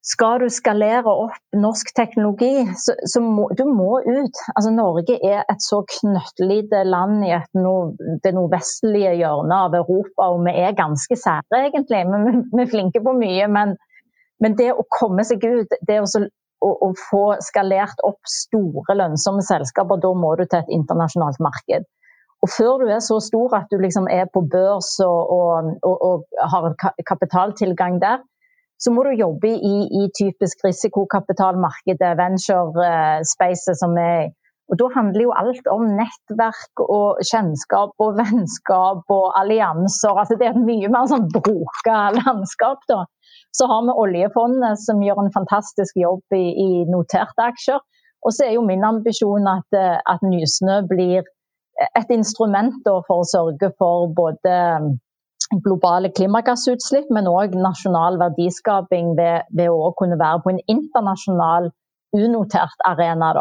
skal 0.06 0.40
du 0.40 0.48
skalere 0.48 1.12
opp 1.12 1.36
norsk 1.60 1.92
teknologi, 1.96 2.64
så, 2.80 2.94
så 3.12 3.20
må 3.20 3.50
du 3.56 3.66
må 3.68 4.00
ut. 4.00 4.40
Altså, 4.54 4.72
Norge 4.72 5.18
er 5.20 5.42
et 5.44 5.62
så 5.64 5.82
knøttlite 5.98 6.82
land 6.88 7.20
i 7.28 7.34
no, 7.60 7.74
det 8.24 8.32
nordvestlige 8.36 9.12
hjørnet 9.20 9.56
av 9.58 9.76
Europa, 9.82 10.30
og 10.32 10.46
vi 10.48 10.56
er 10.64 10.78
ganske 10.78 11.20
sære, 11.20 11.62
egentlig. 11.68 12.02
Vi, 12.08 12.34
vi 12.54 12.64
er 12.64 12.72
flinke 12.72 13.04
på 13.04 13.14
mye, 13.18 13.48
men, 13.52 13.76
men, 14.40 14.56
det 14.58 14.72
å 14.72 14.88
komme 14.96 15.26
seg 15.28 15.44
ut, 15.44 15.78
det 15.86 16.00
å, 16.00 16.08
å, 16.64 16.72
å 16.88 16.90
få 17.10 17.24
skalert 17.44 18.00
opp 18.08 18.34
store, 18.40 18.96
lønnsomme 18.96 19.44
selskaper, 19.44 20.00
da 20.00 20.14
må 20.16 20.32
du 20.40 20.46
til 20.46 20.62
et 20.62 20.76
internasjonalt 20.80 21.44
marked. 21.44 21.84
Og 22.40 22.49
før 22.49 22.80
du 22.80 22.88
er 22.88 23.02
så 23.04 23.18
stor 23.20 23.54
at 23.59 23.68
du 23.73 23.76
liksom 23.80 24.06
er 24.11 24.26
på 24.32 24.40
børs 24.52 24.94
og, 25.04 25.20
og, 25.37 25.73
og, 25.85 25.97
og 26.09 26.49
har 26.52 26.73
kapitaltilgang 27.09 28.00
der, 28.00 28.23
så 28.80 28.92
må 28.94 29.04
du 29.04 29.11
jobbe 29.12 29.49
i, 29.49 29.76
i 30.00 30.02
typisk 30.16 30.62
risikokapitalmarkedet, 30.64 32.14
venture 32.16 32.87
spaces 33.35 33.82
som 33.82 33.99
er. 34.00 34.30
Og 34.70 34.78
Da 34.80 34.87
handler 34.94 35.25
jo 35.26 35.32
alt 35.35 35.66
om 35.68 35.82
nettverk 35.99 36.82
og 36.85 37.20
kjennskap 37.26 38.04
og 38.04 38.16
vennskap 38.20 39.02
og 39.11 39.26
allianser. 39.40 40.14
altså 40.14 40.38
Det 40.38 40.47
er 40.47 40.54
et 40.54 40.68
mye 40.68 40.88
mer 40.94 41.11
sånn 41.11 41.26
broka 41.35 41.99
landskap. 42.20 42.87
da. 42.88 43.02
Så 43.52 43.66
har 43.66 43.82
vi 43.85 43.99
oljefondet 44.04 44.80
som 44.87 45.02
gjør 45.02 45.25
en 45.25 45.35
fantastisk 45.35 45.99
jobb 45.99 46.38
i, 46.38 46.47
i 46.54 46.70
noterte 46.88 47.50
aksjer. 47.50 47.82
Og 48.25 48.37
så 48.37 48.47
er 48.47 48.54
jo 48.54 48.64
min 48.64 48.85
ambisjon 48.87 49.49
at, 49.50 49.76
at 50.06 50.25
Nysnø 50.25 50.80
blir 50.88 51.26
et 51.80 52.10
instrument 52.14 52.76
for 52.84 53.22
å 53.22 53.28
sørge 53.28 53.70
for 53.78 54.10
både 54.16 54.56
um, 54.80 54.90
globale 55.64 56.10
klimagassutslipp, 56.14 57.08
men 57.14 57.28
òg 57.30 57.56
nasjonal 57.58 58.18
verdiskaping 58.20 59.14
ved, 59.18 59.49
ved, 59.56 59.72
å 59.72 59.90
kunne 59.99 60.18
være 60.20 60.44
på 60.44 60.52
en 60.52 60.62
internasjonal 60.70 61.70
unotert 62.16 62.87
arena. 62.87 63.32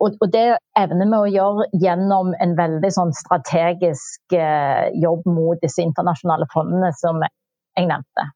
Og, 0.00 0.16
og, 0.16 0.26
det 0.32 0.46
evner 0.78 1.10
vi 1.10 1.18
å 1.18 1.30
gjøre 1.34 1.68
gjennom 1.82 2.32
en 2.40 2.56
veldig 2.56 2.90
sånn 2.94 3.12
strategisk 3.16 4.36
eh, 4.36 4.88
jobb 5.02 5.26
mot 5.28 5.60
disse 5.60 5.84
internasjonale 5.84 6.48
fondene 6.54 6.92
som 6.96 7.20
jeg 7.20 7.88
nevnte. 7.90 8.30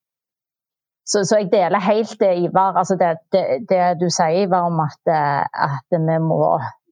Så, 1.05 1.21
så 1.29 1.41
jeg 1.41 1.51
deler 1.53 1.85
helt 1.85 2.17
det, 2.21 2.33
Ivar. 2.47 2.77
Altså 2.81 2.97
det, 3.01 3.11
det, 3.33 3.45
det, 3.69 3.83
du 4.01 4.09
sier, 4.09 4.45
Ivar, 4.47 4.71
om 4.71 4.81
at, 4.85 5.01
at 5.09 5.97
vi, 5.97 6.17
må, 6.25 6.41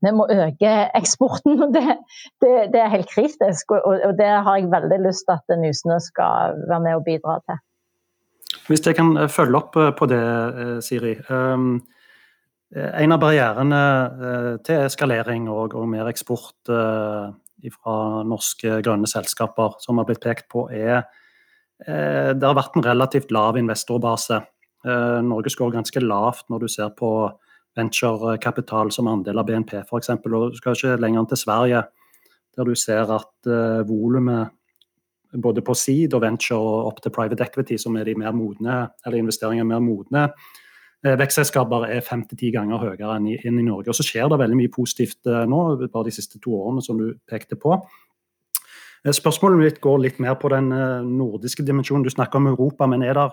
vi, 0.03 0.13
må, 0.13 0.27
øke 0.31 0.75
eksporten. 0.99 1.63
Det, 1.75 2.53
det, 2.75 2.81
er 2.81 2.91
helt 2.93 3.11
kritisk. 3.11 3.71
Og, 3.71 4.01
og, 4.05 4.13
det 4.19 4.29
har 4.47 4.59
jeg 4.59 4.71
veldig 4.73 5.01
lyst 5.07 5.25
til 5.29 5.39
at 5.39 5.59
Nysnø 5.63 5.99
skal 6.03 6.59
være 6.69 6.81
med 6.85 6.99
og 6.99 7.05
bidra 7.07 7.39
til. 7.47 7.63
Hvis 8.69 8.87
jeg 8.87 8.99
kan 8.99 9.17
følge 9.31 9.59
opp 9.59 9.79
på 9.99 10.07
det, 10.11 10.23
Siri. 10.85 11.17
Um, 11.31 11.81
Eh, 12.73 13.03
en 13.05 13.13
av 13.13 13.21
barrierene 13.21 13.81
eh, 14.09 14.53
til 14.65 14.87
eskalering 14.87 15.49
og, 15.53 15.77
og 15.77 15.89
mer 15.93 16.09
eksport 16.09 16.73
eh, 16.73 17.73
fra 17.77 17.97
norske 18.27 18.81
grønne 18.83 19.09
selskaper 19.11 19.77
som 19.83 20.01
har 20.01 20.09
blitt 20.09 20.23
pekt 20.25 20.49
på, 20.53 20.67
er 20.73 21.05
det 21.83 22.47
har 22.47 22.55
vært 22.55 22.77
en 22.79 22.85
relativt 22.87 23.33
lav 23.35 23.57
investorbase. 23.59 24.37
Norge 25.27 25.51
skårer 25.51 25.81
ganske 25.81 25.99
lavt 25.99 26.45
når 26.53 26.63
du 26.63 26.69
ser 26.71 26.93
på 26.95 27.09
venturekapital 27.79 28.93
som 28.93 29.11
andel 29.11 29.41
av 29.41 29.49
BNP 29.49 29.79
f.eks. 29.83 30.11
Du 30.25 30.59
skal 30.59 30.76
ikke 30.76 30.97
lenger 31.00 31.23
enn 31.23 31.31
til 31.31 31.41
Sverige, 31.41 31.85
der 32.57 32.69
du 32.69 32.75
ser 32.76 33.09
at 33.14 33.52
volumet 33.88 34.52
både 35.43 35.62
på 35.64 35.73
seed 35.73 36.12
og 36.12 36.21
venture 36.26 36.59
og 36.61 36.91
opp 36.91 36.99
til 37.00 37.14
private 37.14 37.41
equity, 37.47 37.79
som 37.81 37.97
er 37.97 38.05
de 38.05 38.19
mer 38.21 38.35
modne, 38.37 38.83
eller 39.07 39.23
investeringer 39.23 39.64
mer 39.64 39.81
modne, 39.81 40.26
Eh, 41.02 41.17
vekstselskaper 41.19 41.88
er 41.91 42.05
fem 42.07 42.21
til 42.31 42.38
ti 42.38 42.52
ganger 42.55 42.79
høyere 42.79 43.17
enn 43.17 43.26
i, 43.33 43.35
enn 43.43 43.59
i, 43.59 43.67
Norge. 43.67 43.91
Og 43.91 43.99
Så 43.99 44.07
skjer 44.07 44.29
det 44.31 44.38
veldig 44.38 44.59
mye 44.61 44.71
positivt 44.71 45.26
eh, 45.26 45.45
nå, 45.50 45.62
bare 45.88 46.07
de 46.07 46.14
siste 46.14 46.38
to 46.38 46.55
årene, 46.55 46.85
som 46.85 47.00
du 47.00 47.17
pekte 47.29 47.59
på. 47.59 47.81
Spørsmålet 49.02 49.59
mitt 49.59 49.81
går 49.83 49.99
litt 49.99 50.21
mer 50.23 50.37
på 50.38 50.47
den 50.52 50.69
nordiske 50.71 51.64
dimensjonen. 51.67 52.05
Du 52.07 52.12
snakker 52.12 52.38
om 52.38 52.47
Europa, 52.52 52.87
men 52.87 53.02
er 53.02 53.19
det, 53.19 53.25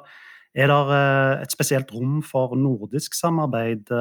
er 0.57 0.71
det 0.71 0.99
et 1.43 1.51
spesielt 1.53 1.91
rom 1.93 2.19
for 2.25 2.55
nordisk 2.57 3.13
samarbeid 3.13 3.91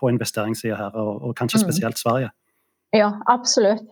på 0.00 0.10
investeringssida 0.10 0.76
her, 0.76 0.96
og, 0.98 1.34
kanskje 1.38 1.60
mm. 1.60 1.64
spesielt 1.66 2.00
Sverige? 2.00 2.30
Ja, 2.96 3.12
absolutt. 3.26 3.84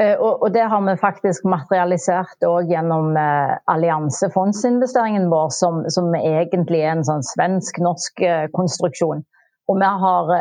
Eh, 0.00 0.18
og, 0.18 0.48
det 0.54 0.64
har 0.70 0.80
vi 0.82 0.96
faktisk 0.98 1.44
materialisert 1.46 2.42
gjennom 2.70 3.14
eh, 3.16 3.52
alliansefondsinvesteringen 3.70 5.28
vår, 5.30 5.52
som, 5.54 5.84
som, 5.88 6.10
egentlig 6.18 6.82
er 6.82 6.96
en 6.96 7.06
sånn 7.06 7.22
svensk-norsk 7.28 8.24
eh, 8.26 8.46
konstruksjon. 8.56 9.22
Og 9.70 9.78
vi 9.80 9.90
har 10.02 10.32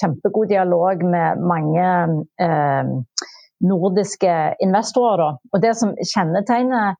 kjempegod 0.00 0.48
dialog 0.50 1.04
med 1.06 1.44
mange 1.46 1.90
eh, 2.42 2.94
nordiske 3.62 4.32
investorer. 4.64 5.20
Da. 5.22 5.30
Og 5.52 5.62
det 5.62 5.76
som 5.78 5.92
kjennetegner 6.00 6.96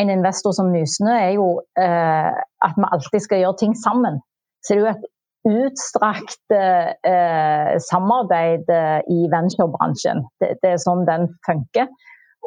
en 0.00 0.10
investor 0.10 0.54
som 0.56 0.70
Nysnø, 0.72 1.12
er 1.12 1.34
jo 1.36 1.48
eh, 1.78 2.30
at 2.66 2.78
vi 2.78 2.92
alltid 2.96 3.24
skal 3.24 3.42
gjøre 3.42 3.58
ting 3.60 3.74
sammen. 3.76 4.20
Så 4.62 4.74
det 4.74 4.78
er 4.78 4.84
jo 4.84 4.92
et 4.92 5.10
utstrakt 5.52 6.54
eh, 6.54 7.74
samarbeid 7.90 8.70
eh, 8.70 9.00
i 9.10 9.28
venturebransjen. 9.32 10.24
Det, 10.40 10.54
det, 10.62 10.74
er 10.74 10.82
sånn 10.82 11.04
den 11.08 11.28
funker. 11.46 11.90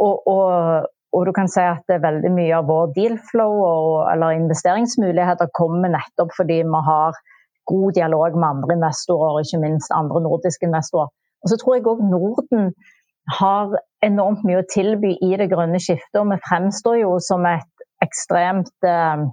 Og, 0.02 0.26
og, 0.28 0.88
og, 1.14 1.22
du 1.28 1.32
kan 1.36 1.52
si 1.52 1.64
at 1.64 1.88
veldig 1.90 2.32
mye 2.36 2.56
av 2.58 2.68
vår 2.72 2.96
deal-flow 2.98 3.62
eller 4.12 4.40
investeringsmuligheter 4.40 5.52
kommer 5.56 5.94
nettopp 5.94 6.34
fordi 6.36 6.62
vi 6.64 6.84
har 6.90 7.20
god 7.70 7.96
dialog 7.98 8.36
med 8.36 8.50
andre 8.50 8.76
investorer, 8.78 9.38
og 9.38 9.46
ikke 9.46 9.64
minst 9.64 9.94
andre 9.96 10.22
nordiske 10.26 10.68
investorer. 10.68 11.10
Og 11.44 11.52
så 11.52 11.58
tror 11.62 11.78
jeg 11.78 11.88
òg 11.90 12.04
Norden 12.10 12.72
har 13.40 13.74
enormt 14.06 14.44
mye 14.48 14.62
å 14.62 14.68
tilby 14.72 15.16
i 15.24 15.34
det 15.40 15.50
grønne 15.52 15.80
skiftet. 15.82 16.20
Og 16.22 16.30
vi 16.32 16.42
fremstår 16.48 17.00
jo 17.02 17.16
som 17.24 17.46
et 17.50 17.86
ekstremt 18.04 18.88
eh, 18.88 19.26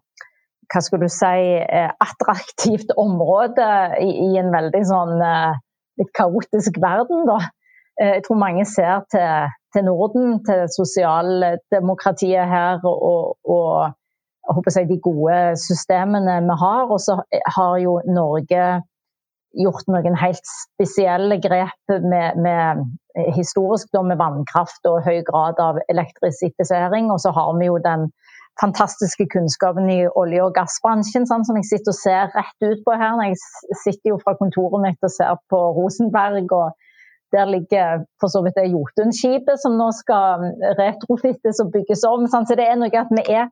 hva 0.73 0.81
skal 0.81 1.03
du 1.03 1.09
si, 1.13 1.41
eh, 1.61 1.91
attraktivt 2.01 2.95
område 3.01 3.67
i, 4.01 4.31
en 4.41 4.53
veldig 4.55 4.85
sånn 4.89 5.19
eh, 5.21 5.59
litt 6.01 6.13
kaotisk 6.17 6.81
verden. 6.83 7.27
da. 7.29 7.41
Jeg 8.01 8.23
tror 8.25 8.39
mange 8.41 8.65
ser 8.67 9.03
til, 9.13 9.51
til 9.77 9.85
Norden, 9.85 10.39
til 10.47 10.65
sosialdemokratiet 10.73 12.49
her 12.49 12.81
og, 12.89 13.37
og 13.45 13.93
jeg 14.43 14.57
håper 14.57 14.75
jeg, 14.79 14.89
de 14.89 14.97
gode 15.05 15.37
systemene 15.61 16.39
vi 16.49 16.57
har. 16.65 16.89
Og 16.89 16.99
så 17.05 17.19
har 17.57 17.77
jo 17.83 17.99
Norge 18.09 18.65
gjort 19.59 19.89
noen 19.91 20.17
helt 20.17 20.49
spesielle 20.49 21.39
grep 21.43 21.95
med, 22.03 22.39
med 22.41 22.83
historisk 23.37 23.91
da, 23.93 24.03
med 24.07 24.21
vannkraft 24.21 24.87
og 24.89 25.03
høy 25.07 25.21
grad 25.29 25.61
av 25.63 25.81
elektrisifisering. 25.93 27.11
Og 27.13 27.21
så 27.25 27.33
har 27.37 27.53
vi 27.59 27.69
jo 27.69 27.79
den 27.85 28.09
fantastiske 28.61 29.27
kunnskapen 29.33 29.89
i 29.91 30.01
olje- 30.09 30.45
og 30.45 30.55
gassbransjen, 30.57 31.27
sånn 31.29 31.45
som 31.49 31.59
jeg 31.61 31.69
sitter 31.71 31.93
og 31.93 31.99
ser 31.99 32.33
rett 32.37 32.67
ut 32.67 32.85
på 32.87 32.97
her. 33.01 33.21
Jeg 33.29 33.79
sitter 33.85 34.13
jo 34.13 34.21
fra 34.25 34.37
kontoret 34.41 34.85
mitt 34.85 35.05
og 35.05 35.13
ser 35.15 35.37
på 35.53 35.61
Rosenberg, 35.79 36.53
og 36.53 36.73
der 37.33 37.49
ligger 37.49 38.05
for 38.21 38.29
så 38.29 38.43
vidt 38.45 38.59
det 38.61 38.69
Jotunskipet 38.75 39.61
som 39.63 39.79
nå 39.81 39.89
skal 39.97 40.45
retrofittes 40.81 41.63
og 41.65 41.73
bygges 41.73 42.05
om. 42.09 42.29
Sånn. 42.29 42.49
Så 42.49 42.59
det 42.61 42.69
er 42.69 42.77
noe 42.81 42.93
at 42.93 43.13
vi 43.13 43.25
er 43.33 43.49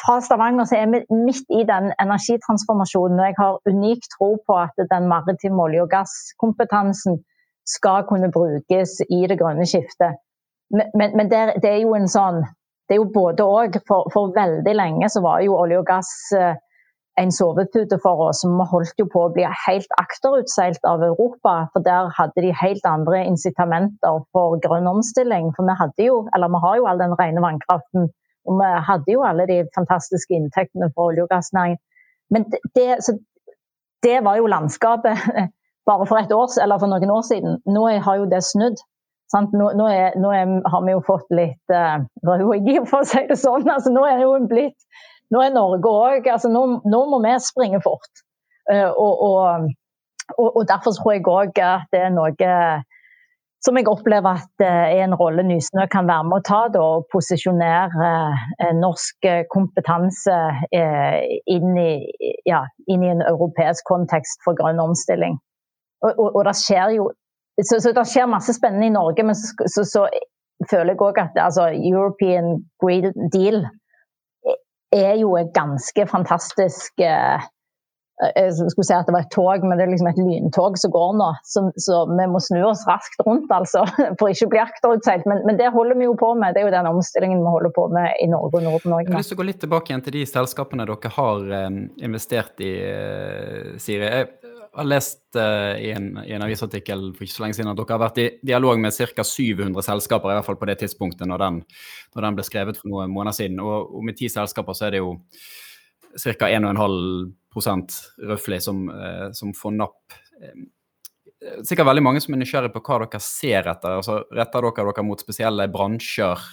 fra 0.00 0.20
Stavanger 0.22 0.64
så 0.64 0.76
er 0.78 0.86
vi 0.92 1.00
midt 1.26 1.48
i 1.50 1.62
den 1.72 1.90
energitransformasjonen. 2.04 3.20
og 3.20 3.26
Jeg 3.26 3.34
har 3.38 3.60
unik 3.72 4.02
tro 4.16 4.30
på 4.46 4.58
at 4.66 4.76
den 4.94 5.08
maritime 5.08 5.62
olje- 5.62 5.82
og 5.82 5.90
gasskompetansen 5.90 7.18
skal 7.66 8.04
kunne 8.10 8.30
brukes 8.32 8.90
i 9.10 9.26
det 9.30 9.38
grønne 9.42 9.66
skiftet. 9.66 10.18
Men, 10.70 10.86
men, 10.98 11.16
men 11.16 11.30
det, 11.30 11.70
er 11.74 11.80
jo 11.82 11.94
en 11.94 12.08
sånn 12.08 12.42
det 12.88 12.96
er 12.96 13.00
jo 13.02 13.12
både 13.14 13.44
òg. 13.46 13.78
For, 13.88 14.08
for, 14.12 14.34
veldig 14.36 14.74
lenge 14.76 15.08
så 15.12 15.22
var 15.24 15.42
jo 15.44 15.56
olje 15.56 15.78
og 15.80 15.86
gass 15.88 16.10
eh, 16.36 16.56
en 17.20 17.32
sovepute 17.32 17.98
for 18.02 18.26
oss. 18.28 18.42
Vi 18.44 18.66
holdt 18.72 19.00
jo 19.00 19.06
på 19.12 19.26
å 19.26 19.32
bli 19.34 19.46
helt 19.66 19.94
akterutseilt 20.00 20.84
av 20.88 21.04
Europa. 21.06 21.54
For 21.72 21.84
der 21.86 22.10
hadde 22.18 22.44
de 22.44 22.54
helt 22.62 22.88
andre 22.88 23.24
incitamenter 23.28 24.24
for 24.32 24.58
grønn 24.64 24.90
omstilling. 24.90 25.52
For 25.56 25.68
vi 25.68 25.78
hadde 25.82 26.08
jo, 26.08 26.18
eller 26.36 26.52
vi 26.52 26.62
har 26.66 26.80
jo 26.80 26.90
all 26.90 27.04
den 27.04 27.16
rene 27.20 27.44
vannkraften. 27.44 28.10
Og 28.48 28.58
vi 28.58 28.70
hadde 28.88 29.12
jo 29.14 29.24
alle 29.26 29.46
de 29.46 29.58
fantastiske 29.74 30.34
inntektene 30.34 30.90
for 30.94 31.10
olje- 31.10 31.24
og 31.26 31.30
gassnæringen. 31.30 31.80
Men 32.32 32.46
det, 32.76 32.88
det, 34.02 34.24
var 34.24 34.36
jo 34.36 34.46
landskapet 34.46 35.18
bare 35.88 36.06
for 36.06 36.16
et 36.16 36.32
år, 36.32 36.48
eller 36.62 36.78
for 36.78 36.90
noen 36.90 37.10
år 37.10 37.22
siden. 37.28 37.60
Nå 37.66 37.86
har 38.06 38.16
jo 38.16 38.30
det 38.30 38.42
snudd. 38.44 38.80
Nå, 39.32 39.70
nå, 39.78 39.86
er, 39.88 40.18
nå 40.20 40.32
er, 40.36 40.50
har 40.68 40.82
vi 40.84 40.92
jo 40.92 41.00
fått 41.06 41.30
litt 41.32 41.72
uh, 41.72 42.02
rød 42.28 42.66
for 42.90 43.00
å 43.00 43.08
si 43.08 43.22
det 43.30 43.38
sånn. 43.40 43.64
Altså, 43.64 43.92
nå 43.94 44.04
er 44.08 44.24
jo 44.26 44.36
blitt 44.48 44.76
Nå 45.32 45.40
er 45.40 45.54
Norge 45.54 45.88
òg 45.88 46.26
altså, 46.28 46.50
nå, 46.52 46.60
nå, 46.84 46.98
må 47.08 47.18
vi 47.24 47.30
springe 47.40 47.78
fort. 47.80 48.20
Uh, 48.68 48.90
og, 48.90 49.22
og, 49.24 49.70
og, 50.36 50.48
og, 50.50 50.66
derfor 50.68 50.92
tror 50.98 51.14
jeg 51.14 51.24
òg 51.24 51.62
at 51.64 51.88
det 51.94 52.02
er 52.04 52.12
noe 52.12 52.34
som 53.62 53.78
jeg 53.78 53.86
opplever 53.90 54.40
at 54.40 54.64
er 54.66 55.04
en 55.04 55.14
rolle 55.14 55.44
Nysnø 55.46 55.86
kan 55.92 56.08
være 56.10 56.26
med 56.26 56.40
å 56.40 56.46
ta. 56.46 56.60
Da, 56.74 56.82
og 56.82 57.06
posisjonere 57.14 58.10
eh, 58.58 58.72
norsk 58.78 59.28
kompetanse 59.54 60.38
eh, 60.74 61.38
inn, 61.50 61.76
i, 61.78 61.92
ja, 62.48 62.64
inn, 62.88 63.06
i, 63.06 63.12
en 63.14 63.22
europeisk 63.28 63.86
kontekst 63.88 64.42
for 64.44 64.58
grønn 64.58 64.82
omstilling. 64.82 65.38
Og, 66.02 66.10
og, 66.10 66.28
og 66.32 66.46
det 66.48 66.56
skjer 66.58 66.96
jo 66.98 67.10
så, 67.60 67.78
så, 67.78 67.92
det 67.92 68.06
skjer 68.08 68.30
masse 68.32 68.54
spennende 68.56 68.88
i 68.88 68.94
Norge, 68.94 69.24
men 69.28 69.36
så, 69.36 69.52
så, 69.68 69.84
så 69.84 70.06
føler 70.70 70.94
jeg 70.94 71.02
òg 71.04 71.18
at 71.20 71.38
altså, 71.40 71.68
European 71.76 72.62
Green 72.82 73.12
Deal 73.34 73.66
er 74.92 75.16
jo 75.20 75.34
et 75.40 75.52
ganske 75.56 76.06
fantastisk 76.08 77.00
eh, 77.00 77.44
jeg 78.22 78.70
skulle 78.70 78.86
si 78.86 78.94
at 78.94 79.08
det 79.08 79.14
var 79.14 79.24
et 79.24 79.32
tog, 79.34 79.64
men 79.66 79.78
det 79.78 79.86
er 79.86 79.90
liksom 79.90 80.10
et 80.10 80.20
lyntog 80.20 80.76
som 80.78 80.92
går 80.94 81.14
nå. 81.18 81.28
Så, 81.48 81.64
så 81.80 82.02
vi 82.10 82.26
må 82.30 82.40
snu 82.42 82.60
oss 82.68 82.84
raskt 82.88 83.22
rundt 83.26 83.50
altså, 83.54 83.84
for 84.20 84.30
ikke 84.30 84.48
å 84.48 84.52
bli 84.52 84.62
akterutseilt. 84.62 85.26
Men, 85.30 85.42
men, 85.48 85.58
det 85.60 85.72
holder 85.74 85.98
vi 85.98 86.06
jo 86.06 86.14
på 86.18 86.32
med. 86.38 86.54
Det 86.54 86.62
er 86.62 86.68
jo 86.68 86.74
den 86.76 86.90
omstillingen 86.92 87.42
vi 87.42 87.54
holder 87.56 87.74
på 87.74 87.88
med 87.94 88.12
i 88.22 88.28
Norge 88.30 88.60
og 88.60 88.68
Norden 88.68 88.96
òg. 88.98 89.06
Jeg 89.06 89.16
har 89.16 89.24
lyst 89.24 89.34
til 89.34 89.40
å 89.40 89.42
gå 89.42 89.48
litt 89.48 89.60
tilbake 89.64 89.92
igjen 89.92 90.04
til 90.06 90.18
de 90.18 90.24
selskapene 90.28 90.86
dere 90.88 91.12
har 91.16 91.52
eh, 91.58 91.68
investert 92.06 92.62
i, 92.62 92.72
eh, 92.92 93.74
Siri. 93.82 94.06
Jeg 94.06 94.78
har 94.78 94.88
lest 94.88 95.36
i, 95.36 95.90
en, 95.92 96.06
i, 96.22 96.30
en, 96.32 96.44
avisartikkel 96.46 97.10
for 97.16 97.26
ikke 97.26 97.34
så 97.34 97.42
lenge 97.44 97.58
siden 97.58 97.72
at 97.72 97.76
dere 97.76 97.92
har 97.92 98.00
vært 98.06 98.22
i 98.22 98.28
dialog 98.52 98.80
med 98.80 98.94
ca. 98.94 99.24
700 99.26 99.84
selskaper, 99.84 100.32
i 100.32 100.38
hvert 100.38 100.48
fall 100.48 100.60
på 100.60 100.68
det 100.70 100.78
tidspunktet 100.80 101.28
når 101.28 101.42
den, 101.44 101.60
når 102.14 102.26
den 102.28 102.38
ble 102.38 102.46
skrevet 102.46 102.80
for 102.80 102.92
noen 102.92 103.12
måneder 103.12 103.36
siden. 103.36 103.60
Og, 103.64 103.92
og 103.92 104.06
med 104.06 104.16
ti 104.20 104.30
selskaper 104.32 104.76
så 104.76 104.88
er 104.88 104.96
det 104.96 105.02
jo 105.02 105.16
ca. 106.16 106.48
1,5 106.48 107.32
røftlig 108.30 108.62
som, 108.64 108.86
uh, 108.88 109.28
som 109.36 109.52
får 109.56 109.76
napp. 109.76 110.16
Uh, 110.40 110.64
sikkert 111.66 111.90
veldig 111.90 112.04
mange 112.06 112.22
som 112.22 112.34
er 112.34 112.42
nysgjerrig 112.42 112.72
på 112.74 112.82
hva 112.86 113.00
dere 113.04 113.22
ser 113.22 113.68
etter. 113.72 113.98
altså 113.98 114.20
Retter 114.32 114.68
dere 114.68 114.92
dere 114.92 115.06
mot 115.06 115.20
spesielle 115.20 115.68
bransjer? 115.72 116.50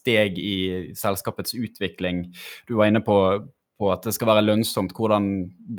steg 0.00 0.38
i 0.40 0.58
selskapets 0.96 1.52
utvikling? 1.52 2.30
Du 2.64 2.78
var 2.78 2.88
inne 2.88 3.02
på 3.04 3.16
på 3.80 3.88
at 3.92 4.04
det 4.04 4.12
skal 4.12 4.28
være 4.34 4.44
lønnsomt. 4.44 4.92
Hvordan 4.96 5.30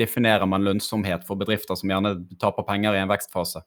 definerer 0.01 0.47
man 0.49 0.65
lønnsomhet 0.65 1.25
for 1.27 1.39
bedrifter 1.39 1.77
som 1.77 1.91
gjerne 1.91 2.15
taper 2.41 2.65
penger 2.65 2.97
i 2.97 3.03
en 3.03 3.11
vekstfase? 3.11 3.61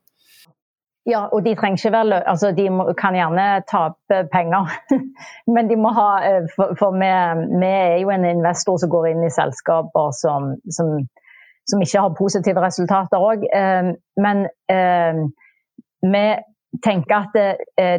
Ja, 1.06 1.26
og 1.32 1.44
de 1.44 1.54
trenger 1.54 1.76
ikke 1.76 1.92
være 1.92 2.28
altså 2.28 2.52
De 2.56 2.70
må, 2.70 2.92
kan 2.92 3.14
gjerne 3.14 3.62
tape 3.68 4.28
penger, 4.32 4.70
men 5.54 5.68
de 5.70 5.76
må 5.76 5.92
ha 5.92 6.08
eh, 6.28 6.46
For, 6.56 6.72
for 6.78 6.96
vi, 6.96 7.10
vi, 7.60 7.68
er 7.68 7.98
jo 8.00 8.10
en 8.14 8.24
investor 8.24 8.78
som 8.80 8.90
går 8.90 9.10
inn 9.12 9.26
i 9.26 9.34
selskaper 9.34 10.16
som, 10.22 10.54
som, 10.76 10.96
som 11.68 11.84
ikke 11.84 12.06
har 12.06 12.16
positive 12.18 12.64
resultater 12.64 13.20
òg. 13.20 13.44
Eh, 13.60 13.92
men 14.24 14.46
eh, 14.72 15.20
vi 16.14 16.24
tenker 16.84 17.16
at 17.20 17.36
det, 17.36 17.50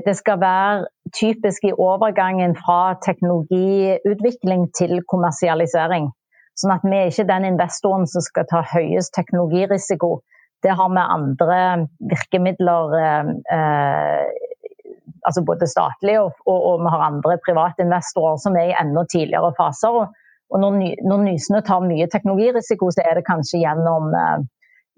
det, 0.06 0.16
skal 0.18 0.42
være 0.42 0.88
typisk 1.14 1.64
i 1.70 1.78
overgangen 1.78 2.58
fra 2.58 2.98
teknologiutvikling 3.06 4.72
til 4.78 4.98
kommersialisering. 5.12 6.10
Sånn 6.58 6.74
at 6.74 6.84
vi 6.84 6.98
er 6.98 7.12
ikke 7.12 7.30
den 7.30 7.52
investoren 7.54 8.10
som 8.10 8.26
skal 8.26 8.50
ta 8.50 8.66
høyest 8.74 9.14
teknologirisiko 9.16 10.18
det 10.66 10.74
har 10.74 10.90
vi 10.90 11.02
andre 11.18 11.58
virkemidler 12.10 12.96
eh, 13.00 13.28
eh, 13.56 14.24
altså 15.28 15.44
både 15.46 15.68
statlige 15.70 16.22
og, 16.22 16.40
og, 16.46 16.60
og, 16.70 16.80
vi 16.82 16.94
har 16.94 17.06
andre 17.06 17.38
private 17.46 17.86
investorer 17.86 18.40
som 18.42 18.58
er 18.58 18.72
i 18.72 18.78
enda 18.82 19.06
tidligere 19.12 19.54
faser. 19.60 20.00
Og, 20.02 20.58
når, 20.62 20.78
når, 21.06 21.24
Nysnø 21.26 21.62
tar 21.66 21.86
mye 21.86 22.08
teknologirisiko, 22.10 22.90
så 22.94 23.06
er 23.06 23.20
det 23.20 23.28
kanskje 23.30 23.62
gjennom, 23.62 24.10
eh, 24.18 24.46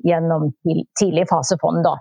gjennom 0.07 0.51
tidlig 0.99 1.27
fasefond. 1.31 1.83
da. 1.87 1.97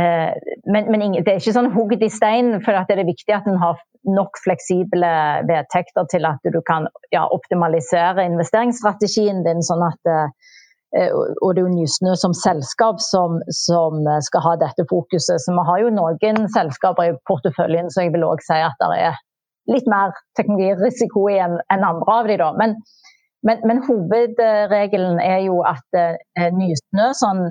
Eh, 0.00 0.32
men, 0.64 0.90
men 0.92 1.18
det 1.18 1.26
er 1.26 1.40
ikke 1.40 1.56
sånn 1.56 1.72
hugget 1.76 2.04
i 2.04 2.12
stein, 2.12 2.58
for 2.64 2.76
det 2.76 2.96
er 2.96 3.08
viktig 3.08 3.36
at 3.36 3.48
en 3.48 3.60
har 3.60 3.80
nok 4.06 4.40
fleksible 4.44 5.12
vedtekter 5.48 6.08
til 6.12 6.28
at 6.28 6.52
du 6.52 6.60
kan 6.64 6.88
ja, 7.12 7.24
optimalisere 7.26 8.24
investeringsstrategien 8.28 9.44
din, 9.44 9.64
sånn 9.66 9.84
at 9.88 10.12
Eh, 10.12 10.28
og 10.96 11.54
det 11.54 11.60
er 11.60 11.66
jo 11.66 11.74
Nysnø 11.74 12.14
som 12.18 12.34
selskap 12.36 13.00
som, 13.04 13.40
som, 13.52 13.98
skal 14.24 14.44
ha 14.44 14.54
dette 14.60 14.86
fokuset. 14.90 15.42
Så 15.42 15.54
vi 15.54 15.64
har 15.68 15.82
jo 15.82 15.92
noen 15.94 16.46
selskaper 16.54 17.10
i 17.10 17.16
porteføljen 17.28 17.90
så 17.92 18.06
jeg 18.06 18.14
vil 18.14 18.26
også 18.26 18.52
si 18.52 18.60
at 18.64 18.80
det 18.82 19.00
er 19.10 19.20
litt 19.72 19.88
mer 19.90 20.14
teknologirisiko 20.38 21.26
i 21.32 21.40
enn 21.42 21.58
en 21.74 21.86
andre 21.86 22.16
av 22.20 22.30
de 22.30 22.38
da. 22.40 22.52
Men, 22.58 22.76
men, 23.46 23.62
men, 23.68 23.82
hovedregelen 23.86 25.20
er 25.22 25.42
jo 25.46 25.60
at 25.66 25.98
eh, 25.98 26.50
Nysnø, 26.54 27.10
sånn 27.18 27.44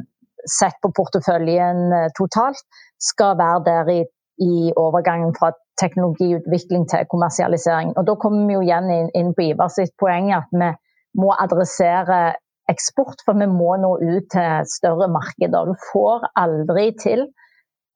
sett 0.49 0.77
på 0.83 0.91
porteføljen 0.95 1.91
eh, 1.93 2.09
totalt, 2.17 2.63
skal 3.01 3.37
være 3.39 3.61
der 3.67 3.91
i, 3.93 3.99
i, 4.43 4.55
overgangen 4.79 5.35
fra 5.37 5.51
teknologiutvikling 5.81 6.87
til 6.91 7.07
kommersialisering. 7.11 7.93
Og 7.99 8.07
Da 8.07 8.15
kommer 8.21 8.47
vi 8.47 8.57
jo 8.57 8.63
igjen 8.63 8.89
inn, 8.93 9.11
inn 9.17 9.33
på 9.35 9.49
Ivar 9.49 9.71
sitt 9.73 9.91
poeng 10.01 10.31
at 10.35 10.47
vi 10.55 10.71
må 11.19 11.35
adressere 11.39 12.35
eksport, 12.71 13.21
for 13.25 13.37
vi 13.39 13.47
må 13.49 13.75
nå 13.81 13.95
ut 14.01 14.29
til 14.33 14.69
større 14.69 15.07
markeder. 15.11 15.69
Du 15.69 15.75
får 15.91 16.29
aldri 16.39 16.91
til 17.01 17.27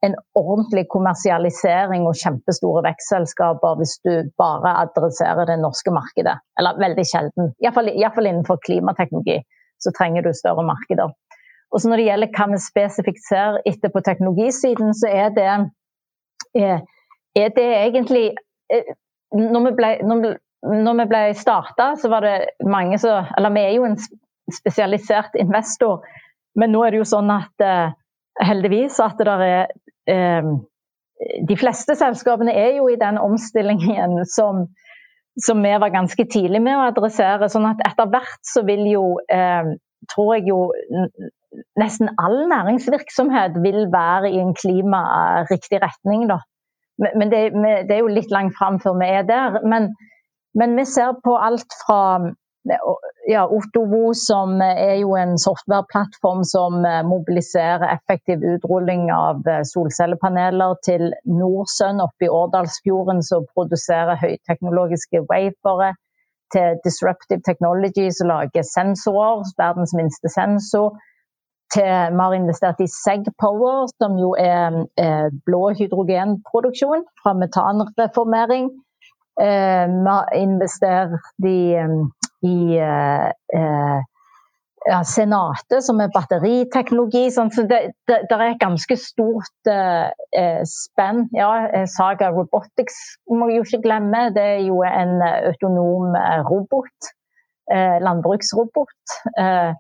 en 0.06 0.16
ordentlig 0.40 0.86
kommersialisering 0.94 2.06
og 2.08 2.18
kjempestore 2.22 2.84
vekstselskaper 2.86 3.80
hvis 3.80 3.98
du 4.08 4.14
bare 4.40 4.76
adresserer 4.86 5.50
det 5.50 5.58
norske 5.60 5.92
markedet. 5.92 6.38
Eller 6.60 6.80
veldig 6.80 7.06
sjelden. 7.08 7.52
Iallfall, 7.64 8.30
innenfor 8.30 8.62
klimateknologi 8.66 9.42
så 9.84 9.92
trenger 9.96 10.24
du 10.24 10.32
større 10.36 10.64
markeder. 10.68 11.12
Og 11.72 11.82
så 11.82 11.90
Når 11.90 12.02
det 12.02 12.06
gjelder 12.08 12.32
hva 12.38 12.48
vi 12.52 12.62
spesifikt 12.64 13.28
ser 13.28 13.60
etter 13.70 13.92
på 13.94 14.02
teknologisiden, 14.06 14.94
så 14.96 15.12
er 15.12 15.30
det, 15.36 15.52
eh, 16.58 16.80
er 17.36 17.50
det 17.58 17.70
egentlig 17.86 18.26
eh, 18.74 18.96
Når 19.32 19.62
vi 19.68 19.72
ble, 19.78 19.90
når 20.04 21.06
ble 21.06 21.22
starta, 21.38 21.94
så 21.96 22.10
var 22.10 22.26
det 22.26 22.50
mange 22.66 22.98
som 22.98 23.26
Eller 23.38 23.54
vi 23.54 23.60
er 23.60 23.76
jo 23.76 23.86
en 23.86 24.00
spesialisert 24.56 25.38
investor. 25.40 26.04
Men 26.60 26.74
nå 26.74 26.84
er 26.86 26.94
det 26.94 27.02
jo 27.02 27.08
sånn 27.08 27.32
at 27.34 27.64
eh, 27.64 27.96
heldigvis 28.44 29.00
at 29.04 29.20
det 29.20 29.36
er 29.36 29.74
eh, 30.10 30.52
De 31.50 31.56
fleste 31.60 31.98
selskapene 32.00 32.54
er 32.56 32.78
jo 32.78 32.88
i 32.88 33.00
den 33.00 33.18
omstillingen 33.20 34.22
som, 34.38 34.68
som 35.36 35.64
vi 35.64 35.74
var 35.84 35.92
ganske 35.92 36.26
tidlig 36.32 36.62
med 36.64 36.78
å 36.78 36.88
adressere. 36.94 37.50
sånn 37.52 37.68
at 37.68 37.84
etter 37.88 38.08
hvert 38.12 38.40
så 38.48 38.64
vil 38.68 38.86
jo, 38.88 39.04
eh, 39.32 39.76
tror 40.14 40.38
jeg 40.38 40.48
jo 40.48 40.62
nesten 41.80 42.12
all 42.22 42.46
næringsvirksomhet 42.50 43.58
vil 43.64 43.88
være 43.92 44.32
i 44.32 44.40
en 44.40 44.54
klimariktig 44.56 45.82
retning. 45.84 46.28
da. 46.32 46.40
Men 47.00 47.32
det, 47.32 47.50
det, 47.88 47.96
er 47.96 48.04
jo 48.04 48.12
litt 48.12 48.32
langt 48.32 48.56
fram 48.58 48.80
før 48.84 48.98
vi 49.00 49.10
er 49.20 49.26
der. 49.28 49.60
Men, 49.68 49.90
men 50.56 50.76
vi 50.78 50.86
ser 50.86 51.16
på 51.24 51.36
alt 51.40 51.76
fra 51.84 52.02
ja, 53.28 53.48
Otovo, 53.48 54.14
som 54.14 54.62
er 54.62 54.96
jo 55.02 55.14
en 55.18 55.38
softwareplattform 55.38 56.44
som 56.44 56.86
eh, 56.86 57.02
mobiliserer 57.06 57.86
effektiv 57.94 58.44
utrulling 58.56 59.12
av 59.14 59.48
eh, 59.48 59.62
solcellepaneler 59.70 60.80
til 60.86 61.12
Norsun 61.30 62.02
oppe 62.02 62.26
i 62.26 62.32
Årdalsfjorden, 62.34 63.22
som 63.24 63.46
produserer 63.54 64.20
høyteknologiske 64.22 65.26
wafere. 65.30 65.94
Til 66.50 66.80
Disruptive 66.82 67.44
Technology, 67.46 68.08
som 68.10 68.32
lager 68.32 68.64
sensorer, 68.66 69.44
verdens 69.62 69.94
minste 69.94 70.32
sensor. 70.34 70.96
Til, 71.70 71.86
vi 71.86 72.18
har 72.24 72.34
investert 72.34 72.82
i 72.82 72.88
Segpower, 72.90 73.86
som 74.02 74.18
jo 74.18 74.32
er 74.34 74.80
eh, 74.98 75.28
blå 75.46 75.68
hydrogenproduksjon 75.78 77.06
fra 77.22 77.36
metanreformering. 77.38 78.72
Vi 79.40 80.10
har 80.10 80.34
investert 80.36 81.46
i 81.48 81.78
i 82.46 82.78
eh, 82.80 83.28
eh, 83.56 84.00
ja, 84.88 85.04
Senatet, 85.04 85.84
som 85.84 86.00
er 86.02 86.12
batteriteknologi. 86.14 87.26
Sånn, 87.34 87.52
så 87.54 87.66
det, 87.68 87.82
det, 88.10 88.22
det, 88.30 88.38
er 88.38 88.54
et 88.54 88.62
ganske 88.62 88.98
stort 89.00 89.72
eh, 89.72 90.08
eh 90.40 90.62
spenn. 90.70 91.28
Ja, 91.36 91.52
eh, 91.68 91.86
Saga 91.92 92.32
Robotics 92.36 92.98
må 93.30 93.50
vi 93.50 93.60
jo 93.60 93.68
ikke 93.68 93.84
glemme. 93.86 94.30
Det 94.36 94.46
er 94.56 94.64
jo 94.68 94.82
en 94.88 95.20
autonom 95.26 96.16
robot. 96.50 97.12
Eh, 97.70 98.00
landbruksrobot. 98.02 99.20
Eh, 99.38 99.72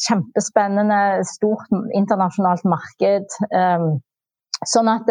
kjempespennende, 0.00 1.20
stort 1.28 1.68
internasjonalt 1.92 2.64
marked. 2.64 3.34
sånn 4.64 4.88
at 4.88 5.10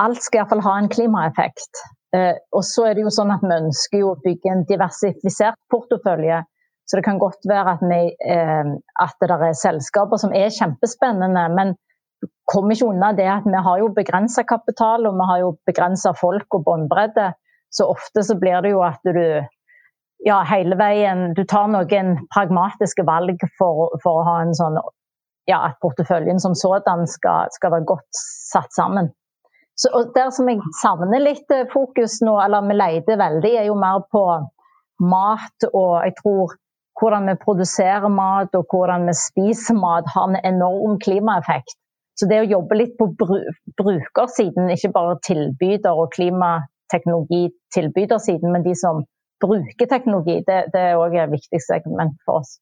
alt 0.00 0.22
skal 0.24 0.38
iallfall 0.40 0.62
ha 0.64 0.76
en 0.80 0.88
klimaeffekt. 0.88 1.82
Eh, 2.16 2.36
og 2.56 2.64
så 2.66 2.88
er 2.88 2.96
det 2.96 3.04
jo 3.04 3.12
sånn 3.14 3.30
at 3.30 3.44
Vi 3.44 3.54
ønsker 3.54 4.02
jo 4.02 4.14
å 4.14 4.22
bygge 4.24 4.50
en 4.50 4.64
diversifisert 4.68 5.58
portefølje. 5.70 6.42
Så 6.90 6.98
det 6.98 7.06
kan 7.06 7.20
godt 7.22 7.46
være 7.46 7.76
at, 7.76 7.84
vi, 7.86 8.00
eh, 8.34 8.72
at 9.04 9.22
det 9.22 9.30
er 9.30 9.54
selskaper 9.54 10.18
som 10.18 10.34
er 10.34 10.50
kjempespennende. 10.50 11.44
Men 11.54 11.76
kommer 12.50 12.74
ikke 12.74 12.90
unna 12.90 13.12
det 13.16 13.28
at 13.30 13.46
vi 13.46 13.62
har 13.66 13.78
jo 13.78 13.92
begrensa 13.94 14.42
kapital 14.42 15.06
og 15.06 15.14
vi 15.20 15.28
har 15.30 15.42
jo 15.44 15.54
begrensa 15.70 16.12
folk 16.18 16.58
og 16.58 16.66
båndbredde. 16.66 17.30
Så 17.70 17.86
ofte 17.86 18.24
så 18.26 18.34
blir 18.34 18.58
det 18.64 18.74
jo 18.74 18.82
at 18.82 18.98
du 19.06 19.46
ja, 20.26 20.42
hele 20.44 20.76
veien 20.76 21.30
Du 21.32 21.44
tar 21.48 21.70
noen 21.70 22.16
pragmatiske 22.34 23.06
valg 23.08 23.40
for, 23.56 23.94
for 24.02 24.20
å 24.20 24.26
ha 24.26 24.40
en 24.42 24.56
sånn 24.58 24.76
ja, 25.48 25.62
at 25.70 25.78
porteføljen 25.82 26.42
som 26.42 26.54
sådan 26.58 27.06
skal, 27.08 27.48
skal 27.54 27.72
være 27.74 27.88
godt 27.88 28.20
satt 28.52 28.74
sammen. 28.76 29.08
Så, 29.80 29.88
og 29.96 30.02
der 30.16 30.28
som 30.36 30.48
jeg 30.50 30.60
savner 30.82 31.20
litt 31.22 31.48
eh, 31.54 31.68
fokus 31.72 32.18
nå, 32.24 32.34
eller 32.44 32.66
vi 32.68 32.74
leter 32.76 33.20
veldig, 33.20 33.52
er 33.62 33.66
jo 33.70 33.76
mer 33.80 33.98
på 34.12 34.24
mat 35.00 35.58
og 35.72 35.92
jeg 36.04 36.14
tror 36.18 36.46
hvordan 37.00 37.30
vi 37.30 37.34
produserer 37.40 38.10
mat 38.12 38.52
og 38.58 38.64
hvordan 38.68 39.06
vi 39.08 39.14
spiser 39.16 39.74
mat 39.80 40.04
har 40.12 40.26
en 40.28 40.36
enorm 40.44 40.98
klimaeffekt. 41.00 41.72
Så 42.20 42.28
det 42.28 42.42
å 42.42 42.50
jobbe 42.50 42.76
litt 42.76 42.98
på 43.00 43.06
brukersiden, 43.80 44.68
ikke 44.74 44.92
bare 44.92 45.16
tilbyder 45.24 45.96
og 45.96 46.12
klimateknologitilbydersiden, 46.12 48.52
men 48.52 48.60
de 48.66 48.74
som 48.76 49.08
bruker 49.40 49.86
teknologi, 49.88 50.44
det, 50.44 50.68
det 50.74 50.80
er 50.90 51.00
òg 51.00 51.16
et 51.16 51.32
viktig 51.32 51.60
segment 51.64 52.12
for 52.26 52.42
oss. 52.42 52.60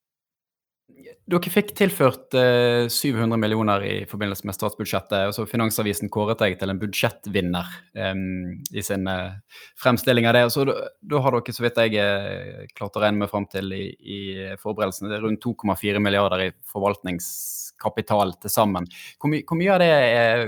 Dere 1.28 1.50
fikk 1.52 1.74
tilført 1.76 2.32
eh, 2.40 2.86
700 2.88 3.36
millioner 3.36 3.82
i 3.84 3.96
forbindelse 4.08 4.46
med 4.48 4.56
statsbudsjettet. 4.56 5.26
og 5.28 5.34
så 5.36 5.44
Finansavisen 5.48 6.08
kåret 6.08 6.40
deg 6.40 6.56
til 6.56 6.72
en 6.72 6.80
budsjettvinner 6.80 7.68
eh, 8.00 8.22
i 8.72 8.84
sin 8.84 9.04
eh, 9.12 9.36
fremstilling 9.76 10.28
av 10.30 10.38
det. 10.38 10.44
og 10.48 10.54
så 10.54 10.64
Da 10.64 11.20
har 11.20 11.36
dere, 11.36 11.52
så 11.52 11.66
vidt 11.66 11.80
jeg 11.84 12.00
eh, 12.00 12.64
klart 12.72 12.96
å 12.96 13.04
regne 13.04 13.26
meg 13.26 13.32
fram 13.32 13.44
til 13.52 13.76
i, 13.76 13.84
i 14.00 14.20
forberedelsene, 14.62 15.12
det 15.12 15.18
er 15.18 15.26
rundt 15.26 15.44
2,4 15.44 16.00
milliarder 16.00 16.46
i 16.46 16.50
forvaltningskapital 16.72 18.38
til 18.40 18.54
sammen. 18.54 18.88
Hvor, 19.20 19.34
my, 19.34 19.44
hvor 19.44 19.60
mye 19.60 19.76
av 19.76 19.84
det 19.84 19.92
er 19.92 20.46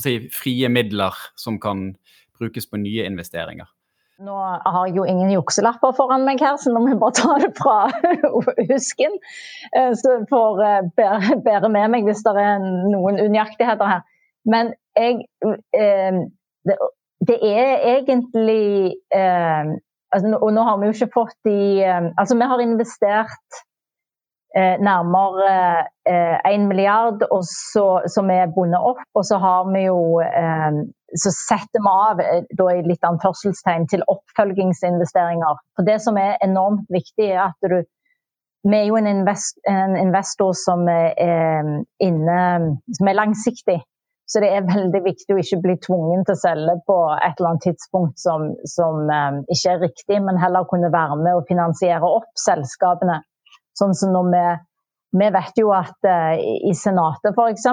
si, 0.00 0.22
frie 0.32 0.72
midler 0.72 1.20
som 1.36 1.60
kan 1.60 1.90
brukes 2.40 2.70
på 2.70 2.80
nye 2.80 3.04
investeringer? 3.12 3.68
Nå 4.18 4.34
har 4.34 4.86
jeg 4.88 4.96
jo 4.96 5.04
ingen 5.06 5.30
jukselapper 5.30 5.92
foran 5.94 6.24
meg 6.26 6.40
her, 6.42 6.56
så 6.58 6.72
nå 6.74 6.80
må 6.82 6.90
jeg 6.90 6.98
bare 6.98 7.14
ta 7.14 7.36
det 7.38 7.52
fra 7.54 7.76
husken. 8.72 9.14
Eh, 9.78 9.92
så 9.94 10.16
får 10.26 10.62
eh, 10.66 10.88
bære 11.44 11.70
med 11.70 11.92
meg 11.92 12.08
hvis 12.08 12.24
det 12.26 12.32
er 12.42 12.58
noen 12.64 13.20
unøyaktigheter 13.22 13.92
her. 13.92 14.02
Men 14.50 14.72
jeg 14.98 15.22
eh, 15.44 16.18
Det 17.28 17.36
er 17.42 17.80
egentlig 17.94 18.94
altså, 19.14 20.38
Og 20.40 20.52
nå 20.54 20.62
har 20.62 20.76
vi 20.78 20.86
jo 20.86 20.94
ikke 20.94 21.14
fått 21.14 21.34
de 21.44 21.82
Altså, 21.84 22.36
vi 22.38 22.46
har 22.50 22.60
investert 22.62 23.58
nærmere 24.82 25.86
én 26.48 26.66
milliard 26.66 27.22
så, 27.46 28.00
som 28.10 28.30
er 28.30 28.50
bundet 28.54 28.80
opp. 28.80 29.02
Og 29.14 29.26
så 29.26 29.38
har 29.38 29.66
vi 29.74 29.84
jo 29.86 29.98
så 31.16 31.32
setter 31.32 31.80
vi 31.80 31.92
av 31.92 32.20
da 32.58 32.66
i 32.74 32.82
litt 32.84 33.04
anførselstegn 33.06 33.86
til 33.88 34.04
oppfølgingsinvesteringer. 34.12 35.60
For 35.76 35.88
Det 35.88 36.00
som 36.04 36.18
er 36.20 36.36
enormt 36.44 36.88
viktig, 36.92 37.30
er 37.32 37.48
at 37.50 37.70
du 37.70 37.82
Vi 38.66 38.74
er 38.74 38.88
jo 38.88 38.96
en, 38.98 39.06
invest, 39.06 39.54
en 39.70 39.94
investor 39.96 40.50
som 40.52 40.82
er, 40.90 41.14
inne, 42.02 42.40
som 42.98 43.08
er 43.08 43.14
langsiktig. 43.14 43.76
Så 44.28 44.42
det 44.44 44.48
er 44.52 44.66
veldig 44.66 45.00
viktig 45.06 45.32
å 45.32 45.38
ikke 45.40 45.60
bli 45.64 45.76
tvungen 45.86 46.26
til 46.26 46.34
å 46.34 46.40
selge 46.42 46.74
på 46.90 46.96
et 47.14 47.38
eller 47.38 47.52
annet 47.52 47.64
tidspunkt 47.64 48.18
som, 48.20 48.50
som 48.68 49.06
um, 49.08 49.38
ikke 49.48 49.72
er 49.72 49.80
riktig, 49.86 50.18
men 50.26 50.40
heller 50.42 50.66
kunne 50.68 50.90
være 50.92 51.16
med 51.22 51.38
og 51.38 51.48
finansiere 51.48 52.10
opp 52.18 52.28
selskapene. 52.36 53.22
Sånn 53.78 53.96
som 53.96 54.12
når 54.12 54.28
vi, 54.34 54.42
vi 55.16 55.28
vet 55.32 55.56
jo 55.56 55.70
at 55.72 56.04
uh, 56.04 56.34
i 56.38 56.74
Senatet 56.76 57.32
f.eks. 57.32 57.68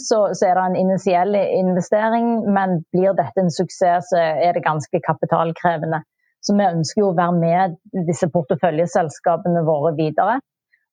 Så, 0.00 0.20
så 0.32 0.46
er 0.48 0.56
det 0.56 0.64
en 0.64 0.78
initiell 0.80 1.36
investering, 1.36 2.30
men 2.48 2.82
blir 2.94 3.16
dette 3.18 3.42
en 3.42 3.52
suksess, 3.52 4.08
så 4.12 4.20
er 4.20 4.56
det 4.56 4.64
ganske 4.64 5.02
kapitalkrevende. 5.04 6.00
Så 6.40 6.54
vi 6.56 6.64
ønsker 6.64 7.02
jo 7.02 7.10
å 7.10 7.18
være 7.18 7.36
med 7.36 7.76
disse 8.08 8.30
porteføljeselskapene 8.32 9.66
våre 9.66 9.92
videre. 9.98 10.38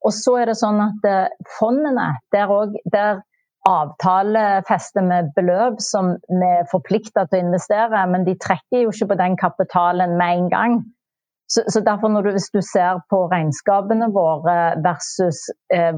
Og 0.06 0.14
så 0.14 0.36
er 0.42 0.52
det 0.52 0.60
sånn 0.60 0.82
at 0.84 1.08
uh, 1.08 1.48
fondene, 1.60 2.12
der, 2.36 2.52
der 2.92 3.24
avtalefester 3.66 5.06
med 5.06 5.32
beløp 5.38 5.80
som 5.82 6.14
vi 6.30 6.50
er 6.60 6.68
forplikta 6.70 7.26
til 7.30 7.40
å 7.40 7.48
investere, 7.48 8.04
men 8.12 8.28
de 8.28 8.36
trekker 8.38 8.84
jo 8.84 8.92
ikke 8.92 9.14
på 9.14 9.22
den 9.24 9.40
kapitalen 9.40 10.20
med 10.20 10.42
en 10.42 10.52
gang. 10.52 10.78
Så, 11.48 11.62
så 11.70 11.80
derfor 11.86 12.22
du, 12.22 12.32
Hvis 12.32 12.50
du 12.50 12.62
ser 12.62 13.02
på 13.10 13.28
regnskapene 13.30 14.10
våre 14.14 14.58
versus 14.82 15.46
eh, 15.74 15.96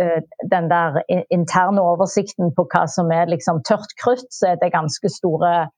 eh, 0.00 0.20
den 0.52 0.68
der 0.70 1.00
interne 1.30 1.80
oversikten 1.80 2.52
på 2.56 2.66
hva 2.72 2.84
som 2.86 3.12
er 3.12 3.32
liksom 3.32 3.62
tørt 3.68 3.94
krutt, 4.02 4.28
så 4.30 4.52
er 4.52 4.60
det 4.60 4.74
ganske 4.74 5.08
store 5.08 5.70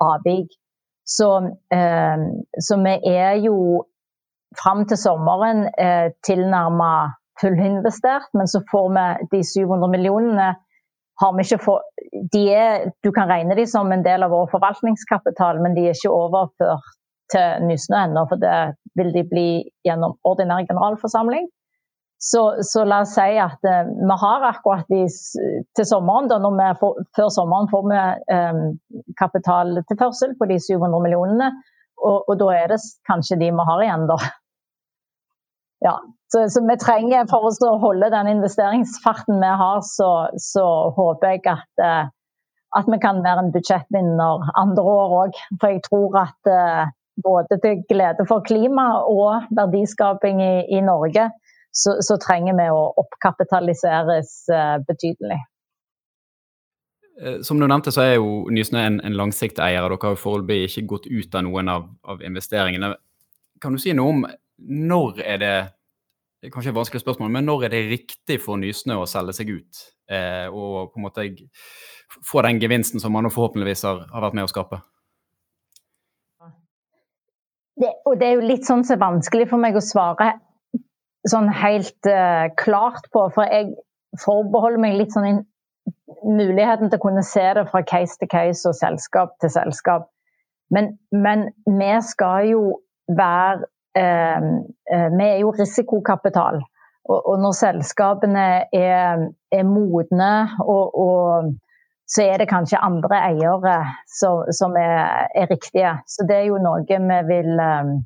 avvik. 0.00 0.52
Så, 1.08 1.30
eh, 1.72 2.26
så 2.60 2.76
vi 2.84 2.94
er 3.16 3.40
jo 3.46 3.84
fram 4.60 4.84
til 4.88 5.00
sommeren 5.00 5.66
eh, 5.80 6.12
tilnærma 6.26 6.92
fullinvestert, 7.40 8.28
men 8.34 8.48
så 8.48 8.60
får 8.70 8.92
vi 8.96 9.08
de 9.32 9.42
700 9.44 9.90
millionene 9.92 10.52
har 11.20 11.32
vi 11.32 11.44
ikke 11.46 11.64
for, 11.64 11.80
er, 12.36 12.90
Du 13.04 13.10
kan 13.12 13.28
regne 13.28 13.56
dem 13.56 13.66
som 13.66 13.92
en 13.92 14.04
del 14.04 14.24
av 14.24 14.30
vår 14.30 14.50
forvaltningskapital, 14.52 15.62
men 15.64 15.76
de 15.76 15.86
er 15.86 15.96
ikke 15.96 16.12
overført 16.12 16.92
til 17.32 17.66
Nysnø 17.66 17.98
ennå, 18.04 18.24
for 18.30 18.40
det 18.40 18.56
vil 18.98 19.12
de 19.14 19.22
bli 19.28 19.48
gjennom 19.86 20.16
ordinær 20.28 20.66
generalforsamling. 20.68 21.48
Så, 22.18 22.62
så, 22.64 22.84
la 22.88 23.02
oss 23.04 23.12
si 23.12 23.36
at 23.36 23.66
eh, 23.68 23.88
vi 23.92 24.14
har 24.22 24.44
akkurat 24.48 24.88
de, 24.88 25.02
til 25.76 25.86
sommeren, 25.86 26.30
da 26.30 26.72
får, 26.80 27.02
før 27.16 27.28
sommeren 27.34 27.68
får 27.68 27.84
vi 27.90 27.98
eh, 28.32 28.60
kapitaltilførsel 29.20 30.32
på 30.40 30.48
de 30.48 30.56
700 30.56 31.02
millionene. 31.04 31.50
Og, 32.00 32.24
og, 32.24 32.34
da 32.40 32.48
er 32.56 32.72
det 32.72 32.80
kanskje 33.08 33.38
de 33.40 33.52
vi 33.52 33.68
har 33.68 33.84
igjen, 33.84 34.08
da. 34.08 34.16
Ja, 35.84 35.98
så, 36.32 36.46
så, 36.48 36.62
vi 36.64 36.76
trenger, 36.80 37.28
For 37.28 37.52
å 37.68 37.78
holde 37.82 38.08
den 38.12 38.32
investeringsfarten 38.32 39.40
vi 39.42 39.52
har, 39.60 39.82
så, 39.84 40.10
så 40.40 40.66
håper 40.96 41.36
jeg 41.36 41.44
at, 41.52 41.82
uh, 41.84 42.08
at, 42.80 42.88
vi 42.88 42.98
kan 43.02 43.20
være 43.24 43.44
en 43.44 43.52
budsjettvinner 43.54 44.48
andre 44.56 44.84
år 44.96 45.16
òg. 45.20 45.40
For 45.60 45.74
jeg 45.74 45.84
tror 45.84 46.16
at 46.24 46.50
uh, 46.52 46.94
både 47.24 47.58
til 47.62 47.82
glede 47.88 48.26
for 48.28 48.44
klima 48.46 48.86
og 49.08 49.48
verdiskaping 49.56 50.42
i, 50.44 50.54
i 50.78 50.80
Norge, 50.84 51.28
så, 51.72 51.98
så, 52.04 52.16
trenger 52.20 52.56
vi 52.56 52.70
å 52.72 52.82
oppkapitaliseres 53.02 54.32
uh, 54.52 54.78
betydelig. 54.88 55.38
Som 57.44 57.60
du 57.60 57.64
nevnte, 57.64 57.92
så 57.92 58.02
er 58.04 58.14
jo 58.18 58.44
Nysnø 58.52 58.80
en, 58.84 58.98
en 59.00 59.14
langsiktig 59.16 59.64
og 59.64 59.86
Dere 59.88 59.96
har 60.02 60.12
jo 60.12 60.20
foreløpig 60.20 60.66
ikke 60.66 60.82
gått 60.90 61.06
ut 61.08 61.36
av 61.38 61.46
noen 61.46 61.70
av, 61.72 61.86
av 62.04 62.20
investeringene. 62.20 62.90
Kan 63.60 63.72
du 63.72 63.80
si 63.80 63.94
noe 63.96 64.12
om 64.12 64.26
når 64.60 65.22
er 65.24 65.40
det 65.40 65.54
det 66.46 66.50
er 66.50 66.52
kanskje 66.52 66.70
et 66.70 66.76
vanskelig 66.76 67.00
spørsmål, 67.00 67.30
men 67.32 67.46
når 67.48 67.64
er 67.66 67.72
det 67.72 67.86
riktig 67.90 68.36
for 68.44 68.60
Nysnø 68.60 68.98
å 69.00 69.06
selge 69.08 69.32
seg 69.38 69.48
ut? 69.56 69.80
Eh, 70.12 70.46
og 70.46 70.92
på 70.92 71.00
en 71.00 71.06
måte 71.06 71.24
få 72.22 72.44
den 72.46 72.60
gevinsten 72.62 73.02
som 73.02 73.16
man 73.16 73.26
forhåpentligvis 73.32 73.82
har, 73.88 74.04
har 74.12 74.22
vært 74.22 74.36
med 74.36 74.46
å 74.46 74.50
skape? 74.52 74.78
Det, 77.76 77.92
og 78.08 78.16
det 78.20 78.28
er 78.28 78.38
jo 78.38 78.48
litt 78.48 78.68
sånn 78.68 78.84
som 78.86 78.96
er 78.96 79.02
vanskelig 79.04 79.48
for 79.50 79.60
meg 79.60 79.76
å 79.76 79.84
svare 79.84 80.32
sånn 81.28 81.50
helt 81.52 82.08
uh, 82.08 82.48
klart 82.56 83.10
på. 83.12 83.26
For 83.34 83.50
jeg 83.52 83.74
forbeholder 84.22 84.80
meg 84.80 84.96
litt 85.00 85.12
sånn 85.12 85.42
muligheten 86.24 86.88
til 86.88 86.98
å 86.98 87.04
kunne 87.04 87.24
se 87.26 87.44
det 87.58 87.66
fra 87.68 87.82
case 87.86 88.16
til 88.20 88.30
case 88.32 88.68
og 88.68 88.78
selskap 88.78 89.36
til 89.42 89.52
selskap. 89.52 90.08
Men, 90.72 90.96
men 91.12 91.50
vi 91.66 91.92
skal 92.02 92.48
jo 92.50 92.62
være 93.12 93.68
Eh, 93.96 94.36
eh, 94.92 95.10
vi 95.18 95.24
er 95.24 95.38
jo 95.40 95.50
risikokapital. 95.56 96.60
Og, 97.04 97.20
og 97.30 97.36
når 97.40 97.52
selskapene 97.56 98.46
er, 98.74 99.28
er 99.52 99.62
modne, 99.64 100.32
og, 100.60 100.98
og, 101.06 101.54
så 102.06 102.22
er 102.22 102.38
det 102.38 102.48
kanskje 102.50 102.82
andre 102.82 103.18
eiere 103.28 103.76
som, 104.18 104.44
som 104.54 104.76
er, 104.78 105.26
er, 105.34 105.48
riktige. 105.50 105.96
Så 106.06 106.26
det 106.28 106.36
er 106.36 106.46
jo 106.50 106.60
noe 106.62 106.84
vi 106.86 107.20
vil 107.30 107.50
um, 107.58 107.96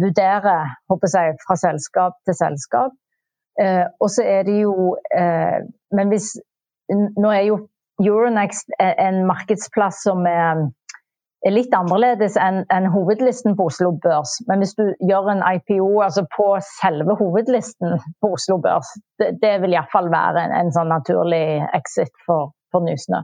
vurdere 0.00 0.56
jeg, 0.88 1.36
fra 1.44 1.58
selskap 1.60 2.16
til 2.24 2.38
selskap. 2.38 2.96
Uh, 3.60 3.84
og 4.00 4.10
så 4.12 4.24
er 4.24 4.42
det 4.44 4.58
jo 4.62 4.96
uh, 4.96 5.58
Men 5.96 6.10
hvis 6.12 6.34
Nå 6.92 7.30
er 7.32 7.40
jo 7.48 7.54
Euronext 7.98 8.68
en 8.78 9.24
markedsplass 9.26 10.02
som 10.04 10.26
er 10.28 10.68
er 11.46 11.54
litt 11.54 11.74
annerledes 11.76 12.36
enn 12.40 12.64
en 12.74 12.88
hovedlisten 12.90 13.56
på 13.58 13.68
Oslo 13.70 13.92
Børs. 14.02 14.36
Men 14.48 14.62
hvis 14.62 14.74
du 14.78 14.84
gjør 15.06 15.30
en 15.34 15.42
IPO 15.46 15.88
altså 16.02 16.24
på 16.34 16.48
selve 16.80 17.16
hovedlisten 17.20 17.98
på 18.22 18.32
Oslo 18.34 18.58
Børs, 18.62 18.90
det, 19.20 19.36
det 19.42 19.54
vil 19.62 19.76
iallfall 19.76 20.10
være 20.12 20.46
en, 20.46 20.54
en, 20.60 20.72
sånn 20.74 20.90
naturlig 20.90 21.60
exit 21.76 22.12
for, 22.26 22.50
for 22.74 22.84
Nysnø. 22.86 23.22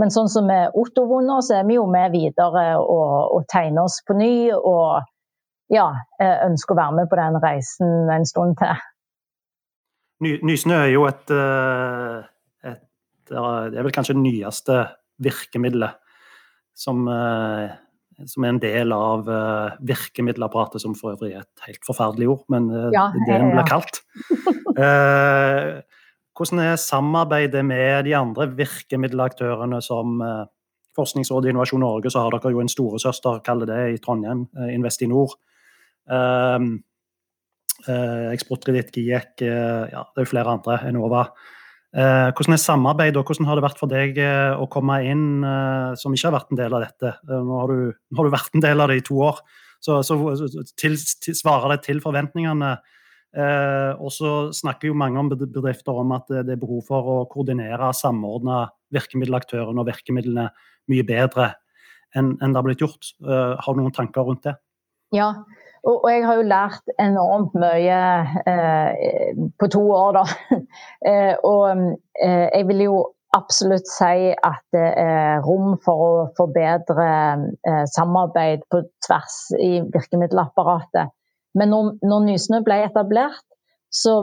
Men 0.00 0.10
sånn 0.10 0.30
som 0.30 0.48
med 0.50 0.74
Ottovo 0.78 1.20
nå, 1.22 1.38
så 1.46 1.60
er 1.60 1.68
vi 1.68 1.76
jo 1.76 1.84
med 1.90 2.14
videre 2.14 2.64
og, 2.80 3.34
og 3.36 3.44
tegner 3.52 3.86
oss 3.86 4.00
på 4.06 4.16
ny. 4.18 4.50
Og 4.56 5.04
ja, 5.72 5.86
eh, 6.20 6.42
ønsker 6.48 6.74
å 6.74 6.80
være 6.80 6.96
med 6.98 7.10
på 7.10 7.18
den 7.20 7.38
reisen 7.42 8.10
en 8.12 8.26
stund 8.28 8.58
til. 8.60 8.82
Nysnø 10.24 10.80
er 10.80 10.90
jo 10.94 11.06
et, 11.08 11.30
eh, 11.30 12.26
et 12.70 12.82
Det 13.30 13.78
er 13.78 13.82
vel 13.86 13.94
kanskje 13.94 14.14
det 14.14 14.24
nyeste 14.24 14.74
virkemidlet 15.22 15.96
som, 16.74 17.06
eh, 17.08 17.70
som, 18.26 18.44
er 18.44 18.48
en 18.48 18.58
del 18.58 18.92
av 18.92 19.24
virkemiddelapparatet, 19.80 20.82
som 20.82 20.94
for 20.94 21.14
øvrig 21.14 21.34
er 21.34 21.40
et 21.40 21.66
helt 21.68 21.86
forferdelig 21.86 22.28
ord, 22.28 22.44
men 22.48 22.68
ja, 22.92 23.10
det 23.14 23.22
er 23.22 23.38
det 23.38 23.40
den 23.40 23.54
blir 23.54 23.70
kalt. 23.70 24.02
hvordan 26.36 26.60
er 26.64 26.80
samarbeidet 26.80 27.64
med 27.66 28.04
de 28.08 28.16
andre 28.18 28.48
virkemiddelaktørene 28.58 29.80
som 29.84 30.18
Forskningsrådet 30.94 31.48
i 31.48 31.50
Innovasjon 31.50 31.82
Norge, 31.82 32.10
så 32.10 32.22
har 32.22 32.34
dere 32.34 32.52
jo 32.54 32.60
en 32.62 32.70
storesøster, 32.70 33.40
kaller 33.46 33.66
det, 33.66 33.78
i 33.94 34.00
Trondheim, 34.02 34.44
Investinor. 34.70 35.34
Eksportkreditt, 38.34 38.94
GIEK, 38.94 39.42
ja, 39.42 40.04
det 40.06 40.22
er 40.22 40.26
jo 40.26 40.30
flere 40.30 40.54
andre, 40.54 40.78
Enova. 40.86 41.24
Eh, 41.94 42.28
hvordan 42.34 42.56
er 42.56 42.58
samarbeidet, 42.58 43.16
og 43.20 43.28
hvordan 43.28 43.46
har 43.46 43.54
det 43.54 43.62
vært 43.62 43.78
for 43.78 43.90
deg 43.90 44.16
eh, 44.18 44.52
å 44.58 44.66
komme 44.66 44.96
inn 45.06 45.44
eh, 45.46 45.92
som 45.94 46.14
ikke 46.16 46.26
har 46.26 46.34
vært 46.40 46.50
en 46.50 46.58
del 46.58 46.74
av 46.74 46.82
dette? 46.82 47.12
Nå 47.30 47.60
har 47.60 47.70
du, 47.70 47.92
nå 47.94 48.18
har 48.18 48.26
du 48.26 48.34
vært 48.34 48.56
en 48.58 48.64
del 48.64 48.82
av 48.82 48.90
det 48.90 48.96
i 48.98 49.04
to 49.06 49.20
år, 49.22 49.38
så, 49.84 50.00
så 50.02 50.16
til, 50.74 50.96
til, 50.98 51.36
svarer 51.38 51.76
det 51.76 51.84
til 51.86 52.02
forventningene. 52.02 52.72
Og 53.34 54.12
så 54.14 54.28
snakker 54.54 54.92
jo 54.92 54.94
mange 54.98 55.18
om 55.18 55.26
bedrifter 55.32 55.96
om 55.98 56.12
at 56.14 56.28
det 56.30 56.54
er 56.54 56.60
behov 56.60 56.84
for 56.86 57.08
å 57.10 57.16
koordinere 57.26 57.88
og 57.88 57.98
samordne 57.98 58.60
virkemiddelaktørene 58.94 59.82
og 59.82 59.88
virkemidlene 59.88 60.44
mye 60.92 61.06
bedre 61.08 61.48
enn, 62.14 62.36
det 62.38 62.54
har 62.54 62.66
blitt 62.66 62.84
gjort. 62.84 63.10
har 63.26 63.74
du 63.74 63.80
noen 63.80 63.96
tanker 63.96 64.22
rundt 64.22 64.46
det? 64.46 64.54
Ja, 65.14 65.32
og, 65.84 66.06
jeg 66.08 66.22
har 66.24 66.38
jo 66.38 66.46
lært 66.48 66.94
enormt 67.02 67.56
mye 67.60 67.98
eh, 68.48 69.34
på 69.60 69.68
to 69.72 69.82
år, 69.92 70.16
da. 70.16 70.24
eh, 71.10 71.34
og 71.44 71.66
eh, 72.22 72.46
jeg 72.48 72.68
vil 72.70 72.86
jo 72.86 72.96
absolutt 73.34 73.88
si 73.90 74.30
at 74.32 74.62
det 74.72 74.86
er 75.00 75.42
rom 75.44 75.74
for 75.84 76.04
å 76.06 76.12
forbedre 76.38 77.08
eh, 77.68 77.84
samarbeid 77.92 78.64
på 78.72 78.84
tvers 79.06 79.38
i 79.60 79.82
virkemiddelapparatet. 79.94 81.12
Men 81.58 81.70
når, 81.70 81.92
når 82.02 82.24
Nysnø 82.28 82.62
ble 82.66 82.80
etablert, 82.86 83.44
så 83.94 84.14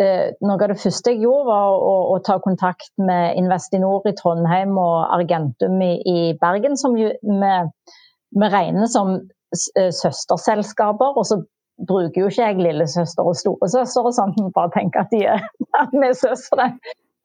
eh, 0.00 0.34
noe 0.40 0.56
av 0.56 0.72
det 0.72 0.80
første 0.80 1.12
jeg 1.12 1.24
gjorde, 1.26 1.48
var 1.50 1.78
å, 1.78 1.94
å, 2.14 2.20
ta 2.24 2.38
kontakt 2.44 2.92
med 3.00 3.36
Investinor 3.40 4.06
i 4.08 4.14
Trondheim 4.16 4.78
og 4.80 5.08
Argentum 5.18 5.80
i, 5.84 5.94
i 6.00 6.20
Bergen, 6.40 6.78
som 6.80 6.96
vi, 6.96 7.10
regner 8.38 8.88
som 8.88 9.18
Eh, 9.80 9.92
søsterselskaper. 10.02 11.16
Og 11.16 11.26
så 11.26 11.40
bruker 11.88 12.20
jo 12.20 12.28
ikke 12.28 12.42
jeg 12.42 12.60
lillesøster 12.60 13.24
og 13.24 13.36
storesøster 13.38 14.08
og 14.08 14.14
sånt, 14.16 14.40
bare 14.54 14.72
tenker 14.74 15.06
at 15.06 15.12
de 15.14 15.22
er, 15.34 15.44
er 16.08 16.16
søstre. 16.18 16.72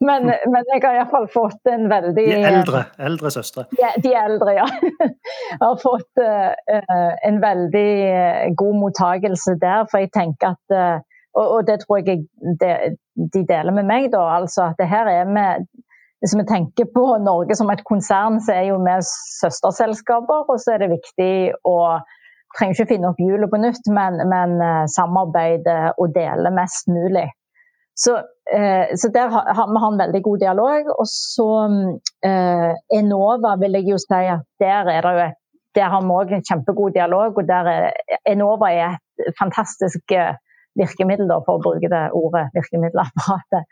Men, 0.03 0.27
men, 0.51 0.67
jeg 0.73 0.81
har 0.83 0.97
iallfall 0.97 1.29
fått 1.31 1.69
en 1.71 1.87
veldig 1.91 2.25
De 2.27 2.41
eldre, 2.49 2.83
eldre 2.99 3.31
søstre? 3.31 3.65
De, 3.71 3.87
de 4.03 4.11
eldre, 4.19 4.55
ja. 4.57 4.65
Jeg 4.99 5.61
har 5.63 5.79
fått 5.81 6.23
uh, 6.23 7.13
en 7.29 7.39
veldig 7.43 7.89
god 8.59 8.79
mottagelse 8.81 9.55
der. 9.61 9.87
For 9.91 10.03
jeg 10.03 10.11
tenker 10.15 10.57
at 10.57 10.75
uh, 10.75 10.99
og, 11.33 11.45
og, 11.45 11.59
det 11.67 11.79
tror 11.81 12.01
jeg 12.03 12.25
de, 12.61 12.73
de 13.33 13.45
deler 13.49 13.73
med 13.73 13.87
meg, 13.89 14.11
da. 14.13 14.25
Altså 14.41 14.69
at 14.69 14.81
det 14.81 14.89
her 14.91 15.09
er 15.11 15.29
med 15.29 15.67
hvis 16.23 16.37
vi 16.39 16.43
tenker 16.47 16.87
på 16.95 17.03
Norge 17.19 17.55
som 17.59 17.71
et 17.73 17.81
konsern, 17.83 18.37
så 18.39 18.53
er 18.55 18.69
jo 18.69 18.77
vi 18.79 18.93
søsterselskaper. 19.03 20.45
Og 20.47 20.59
så 20.63 20.75
er 20.75 20.83
det 20.83 20.93
viktig 20.93 21.33
å 21.67 21.77
trenger 22.55 22.77
ikke 22.77 22.91
finne 22.93 23.09
opp 23.09 23.19
hjulet 23.19 23.51
på 23.51 23.59
nytt, 23.59 23.89
men, 23.91 24.21
men 24.29 24.53
samarbeide 24.93 25.77
og 25.97 26.13
dele 26.15 26.53
mest 26.55 26.87
mulig. 26.87 27.25
Så, 27.95 28.17
eh, 28.57 28.95
så 28.97 29.09
der 29.13 29.29
har, 29.29 29.67
vi 29.69 29.81
en 29.87 29.99
veldig 30.01 30.23
god 30.23 30.39
dialog. 30.39 30.89
Og 30.99 31.07
så 31.09 31.49
eh, 32.25 32.71
Enova 32.99 33.55
vil 33.61 33.77
jeg 33.79 33.91
jo 33.91 33.99
si 34.01 34.23
at 34.35 34.45
der 34.59 34.89
er 34.95 35.01
det 35.07 35.13
jo 35.19 35.29
der 35.73 35.89
har 35.89 36.01
vi 36.05 36.13
òg 36.13 36.33
en 36.33 36.45
kjempegod 36.45 36.93
dialog. 36.93 37.37
og 37.37 37.47
der 37.49 37.69
er, 37.69 37.91
Enova 38.29 38.69
er 38.69 38.97
et 38.97 39.33
fantastisk 39.39 40.13
virkemiddel, 40.77 41.29
da, 41.29 41.39
for 41.45 41.57
å 41.57 41.63
bruke 41.65 41.89
det 41.89 42.03
ordet, 42.13 42.43
virkemiddelapparatet. 42.57 43.65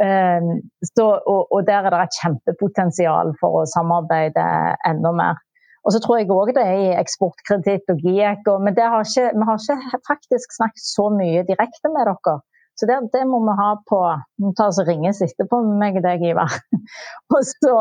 Um, 0.00 0.52
så, 0.84 1.06
og, 1.28 1.48
og, 1.52 1.66
der 1.68 1.84
er 1.84 1.92
det 1.92 2.04
et 2.06 2.18
kjempepotensial 2.22 3.34
for 3.40 3.60
å 3.60 3.66
samarbeide 3.68 4.44
enda 4.88 5.12
mer. 5.16 5.40
Og 5.84 5.92
så 5.92 6.00
tror 6.00 6.20
jeg 6.20 6.30
òg 6.32 6.54
det 6.56 6.64
er 6.64 6.78
i 6.78 6.94
eksportkreditt 7.00 7.92
og 7.92 8.00
GIEK, 8.04 8.48
men 8.64 8.76
har 8.80 9.04
ikke, 9.04 9.26
vi 9.36 9.48
har 9.48 9.60
ikke 9.60 10.00
faktisk 10.08 10.56
snakket 10.56 10.84
så 10.84 11.08
mye 11.12 11.44
direkte 11.48 11.92
med 11.92 12.08
dere. 12.08 12.36
Så 12.80 12.88
det, 12.88 12.96
det 13.12 13.26
må 13.28 13.42
vi 13.44 13.54
ha 13.58 13.70
på 13.90 14.00
Vi 14.40 14.52
tar 14.56 14.72
og 14.72 14.88
ringes 14.88 15.20
etterpå 15.24 15.60
med 15.66 15.80
meg 15.82 15.98
og 16.00 16.06
deg, 16.06 16.24
Ivar. 16.32 16.54
og 17.34 17.42
så 17.44 17.74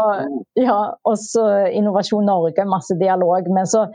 ja, 0.60 0.80
også 1.08 1.46
Innovasjon 1.72 2.28
Norge, 2.28 2.68
masse 2.68 2.98
dialog. 3.00 3.48
Men 3.56 3.70
så 3.70 3.88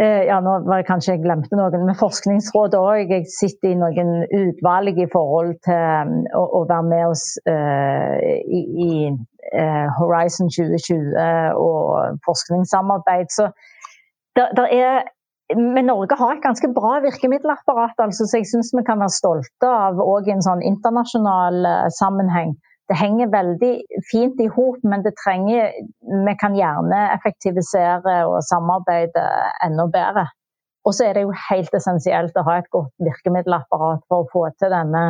Eh, 0.00 0.24
ja, 0.24 0.38
nå 0.40 0.54
var 0.64 0.80
det 0.80 0.88
kanskje 0.88 1.16
jeg 1.16 1.22
glemte 1.26 1.56
noen. 1.58 1.84
Med 1.84 1.98
Forskningsrådet 2.00 2.80
òg. 2.80 3.12
Jeg 3.12 3.28
sitter 3.28 3.72
i 3.72 3.78
noen 3.78 4.24
utvalg 4.32 4.98
i 4.98 5.08
forhold 5.12 5.52
til 5.66 5.82
um, 6.08 6.14
å, 6.38 6.44
å 6.58 6.62
være 6.70 6.86
med 6.88 7.04
oss 7.10 7.26
uh, 7.44 8.16
i, 8.48 8.62
i 8.86 8.92
uh, 9.12 9.88
Horizon 9.98 10.48
2020 10.48 11.12
og 11.60 12.22
forskningssamarbeid. 12.24 13.28
Så 13.36 13.50
der 14.38 14.64
er 14.72 15.04
men 15.56 15.88
Norge 15.88 16.16
har 16.18 16.36
et 16.36 16.44
ganske 16.44 16.68
bra 16.74 16.98
virkemiddelapparat, 17.04 17.98
altså, 18.04 18.26
så 18.26 18.40
jeg 18.40 18.50
syns 18.50 18.72
vi 18.76 18.84
kan 18.86 19.00
være 19.02 19.14
stolte 19.14 19.68
av 19.68 20.00
òg 20.02 20.28
i 20.28 20.34
en 20.34 20.44
sånn 20.44 20.64
internasjonal 20.66 21.64
uh, 21.66 21.88
sammenheng 21.96 22.54
det 22.92 22.98
henger 22.98 23.30
veldig 23.32 23.72
fint 24.10 24.40
i 24.42 24.48
hop, 24.52 24.80
men 24.84 25.04
det 25.04 25.14
trenger, 25.22 25.70
vi 26.26 26.34
kan 26.40 26.56
gjerne 26.58 26.98
effektivisere 27.14 28.18
og 28.28 28.42
samarbeide 28.44 29.22
enda 29.64 29.86
bedre. 29.92 30.26
Og 30.84 30.96
så 30.96 31.06
er 31.06 31.16
det 31.16 31.22
jo 31.24 31.34
helt 31.48 31.74
essensielt 31.78 32.36
å 32.36 32.44
ha 32.48 32.58
et 32.58 32.70
godt 32.74 32.92
virkemiddelapparat 33.06 34.02
for 34.10 34.24
å 34.24 34.30
få 34.32 34.42
til 34.58 34.74
denne 34.74 35.04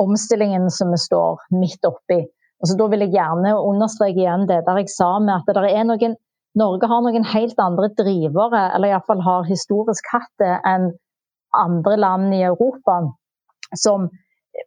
omstillingen 0.00 0.70
som 0.72 0.94
vi 0.94 1.00
står 1.02 1.42
midt 1.58 1.84
oppi. 1.84 2.22
Altså, 2.62 2.76
da 2.78 2.86
vil 2.92 3.04
jeg 3.04 3.16
gjerne 3.16 3.56
understreke 3.58 4.22
igjen 4.22 4.46
det 4.48 4.62
der 4.64 4.80
jeg 4.80 4.92
sa 4.94 5.10
med 5.20 5.42
at 5.42 5.50
det 5.50 5.74
er 5.74 5.84
noen 5.90 6.16
Norge 6.58 6.86
har 6.90 7.02
noen 7.02 7.26
helt 7.26 7.58
andre 7.58 7.90
drivere, 7.98 8.68
eller 8.76 8.92
iallfall 8.92 9.22
har 9.26 9.48
historisk 9.48 10.06
hatt 10.12 10.30
det, 10.42 10.52
enn 10.68 10.92
andre 11.54 11.96
land 11.98 12.34
i 12.34 12.42
Europa, 12.46 13.00
som 13.78 14.08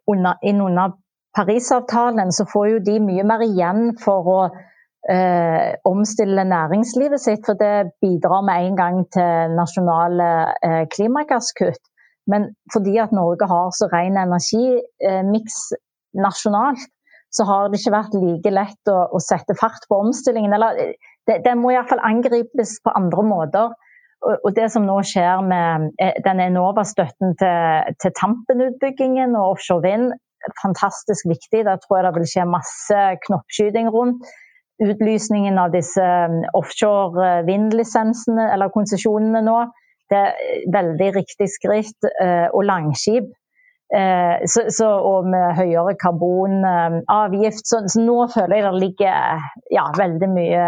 under, 0.08 0.36
innunder 0.42 0.96
Parisavtalen, 1.36 2.32
så 2.32 2.46
får 2.52 2.66
jo 2.72 2.78
de 2.86 2.96
mye 3.04 3.24
mer 3.28 3.44
igjen 3.44 3.92
for 4.00 4.30
å 4.32 4.38
eh, 5.12 5.76
omstille 5.86 6.44
næringslivet 6.48 7.22
sitt. 7.22 7.44
For 7.46 7.58
det 7.60 7.92
bidrar 8.02 8.42
med 8.48 8.70
en 8.70 8.78
gang 8.80 9.02
til 9.14 9.54
nasjonale 9.54 10.28
eh, 10.66 10.84
klimagasskutt. 10.94 11.82
Men 12.28 12.50
fordi 12.72 12.96
at 13.00 13.14
Norge 13.16 13.48
har 13.48 13.70
så 13.76 13.88
ren 13.92 14.18
energimiks 14.20 15.60
eh, 15.76 15.84
nasjonalt, 16.18 16.88
så 17.30 17.44
har 17.44 17.68
det 17.68 17.78
ikke 17.82 17.92
vært 17.92 18.16
like 18.16 18.50
lett 18.56 18.90
å, 18.90 18.98
å 19.12 19.20
sette 19.20 19.56
fart 19.60 19.84
på 19.88 20.00
omstillingen. 20.00 20.56
Eller 20.56 20.96
det, 21.28 21.54
må 21.60 21.74
iallfall 21.74 22.00
angripes 22.04 22.78
på 22.84 22.94
andre 22.96 23.24
måter. 23.26 23.76
Og 24.26 24.50
det 24.56 24.66
som 24.74 24.86
nå 24.88 24.96
skjer 25.06 25.44
med 25.46 25.92
eh, 26.02 26.16
den 26.24 26.40
Enova-støtten 26.42 27.36
til, 27.38 27.92
til 28.02 28.14
Tampen-utbyggingen 28.18 29.36
og 29.38 29.52
offshore 29.54 29.84
vind, 29.84 30.08
fantastisk 30.62 31.28
viktig. 31.30 31.64
Der 31.68 31.78
tror 31.82 31.98
jeg 31.98 32.06
det 32.06 32.14
vil 32.16 32.30
skje 32.32 32.46
masse 32.50 33.02
knoppskyting 33.26 33.90
rundt. 33.94 34.26
Utlysningen 34.82 35.58
av 35.58 35.72
disse 35.74 36.02
um, 36.02 36.40
offshore 36.54 37.18
uh, 37.18 37.46
vindlisensene 37.46 38.44
eller 38.54 38.70
konsesjonene 38.74 39.42
nå, 39.42 39.56
det 40.10 40.18
er 40.18 40.66
veldig 40.74 41.08
riktig 41.16 41.48
skritt. 41.54 41.98
Uh, 42.22 42.46
og 42.54 42.66
Langskip. 42.66 43.30
Uh, 43.88 44.36
så, 44.44 44.66
så, 44.68 44.86
og 45.00 45.30
med 45.32 45.56
høyere 45.56 45.94
karbonavgift. 45.96 47.64
Så, 47.64 47.80
så, 47.88 48.02
nå 48.04 48.18
føler 48.34 48.58
jeg 48.58 48.66
det 48.66 48.82
ligger 48.82 49.46
ja, 49.72 49.86
veldig 49.96 50.28
mye 50.34 50.66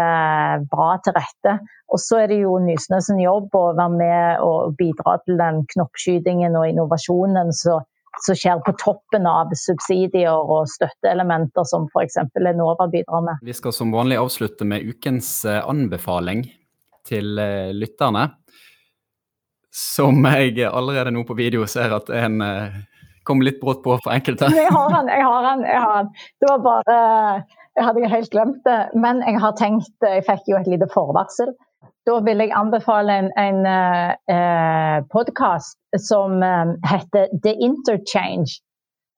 bra 0.71 0.95
til 1.05 1.13
rette. 1.19 1.59
Og 1.91 2.01
så 2.01 2.23
er 2.23 2.31
det 2.31 2.41
jo 2.41 2.55
Nysnø 2.63 3.01
sin 3.03 3.21
jobb 3.21 3.53
å 3.57 3.65
være 3.77 3.93
med 3.99 4.45
og 4.45 4.75
bidra 4.79 5.19
til 5.25 5.37
den 5.41 5.61
knoppskytingen 5.73 6.57
og 6.57 6.69
innovasjonen. 6.71 7.53
Som 7.53 8.35
skjer 8.37 8.59
på 8.65 8.73
toppen 8.79 9.27
av 9.29 9.53
subsidier 9.55 10.33
og 10.35 10.67
støtteelementer 10.69 11.65
som 11.67 11.87
f.eks. 11.93 12.19
Enova 12.41 12.89
bidrar 12.91 13.23
med. 13.27 13.45
Vi 13.45 13.55
skal 13.55 13.75
som 13.75 13.93
vanlig 13.93 14.19
avslutte 14.19 14.67
med 14.67 14.83
ukens 14.83 15.29
eh, 15.45 15.61
anbefaling 15.61 16.43
til 17.07 17.39
eh, 17.39 17.71
lytterne. 17.73 18.27
Som 19.71 20.25
jeg 20.27 20.59
allerede 20.67 21.13
nå 21.15 21.23
på 21.27 21.37
video 21.37 21.63
ser 21.71 21.95
at 21.95 22.11
en 22.11 22.41
eh, 22.43 22.81
kom 23.23 23.41
litt 23.45 23.59
brått 23.61 23.83
på 23.83 23.97
for 24.03 24.13
enkelte. 24.13 24.49
Jeg 24.55 24.71
har 24.73 24.93
den, 24.95 25.09
jeg 25.11 25.25
har 25.25 25.49
den. 25.49 25.65
jeg 25.67 25.81
har 25.81 25.97
den. 25.97 26.13
Det 26.41 26.51
var 26.51 26.63
bare 26.69 27.01
Jeg 27.77 27.85
hadde 27.87 28.07
helt 28.11 28.31
glemt 28.31 28.63
det. 28.67 28.79
Men 28.95 29.21
jeg 29.27 29.39
har 29.39 29.53
tenkt 29.59 30.07
Jeg 30.07 30.25
fikk 30.27 30.49
jo 30.51 30.57
et 30.59 30.71
lite 30.71 30.89
forvarsel. 30.93 31.53
Da 32.09 32.17
vil 32.25 32.41
jeg 32.41 32.53
anbefale 32.57 33.13
en, 33.21 33.29
en 33.37 33.59
uh, 33.69 34.97
podkast 35.13 35.77
som 36.01 36.41
uh, 36.41 36.73
heter 36.89 37.29
The 37.45 37.53
Interchange. 37.61 38.57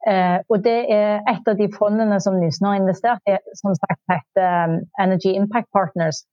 Uh, 0.04 0.44
og 0.52 0.66
det 0.66 0.80
er 0.92 1.24
et 1.32 1.48
av 1.48 1.56
de 1.56 1.70
fondene 1.72 2.20
som 2.20 2.36
Nysnø 2.42 2.74
har 2.74 2.82
investert 2.82 3.24
i, 3.32 3.38
som 3.62 3.72
sagt 3.80 4.02
heter 4.12 4.68
um, 4.68 4.76
Energy 5.00 5.32
Impact 5.32 5.72
Partners. 5.72 6.26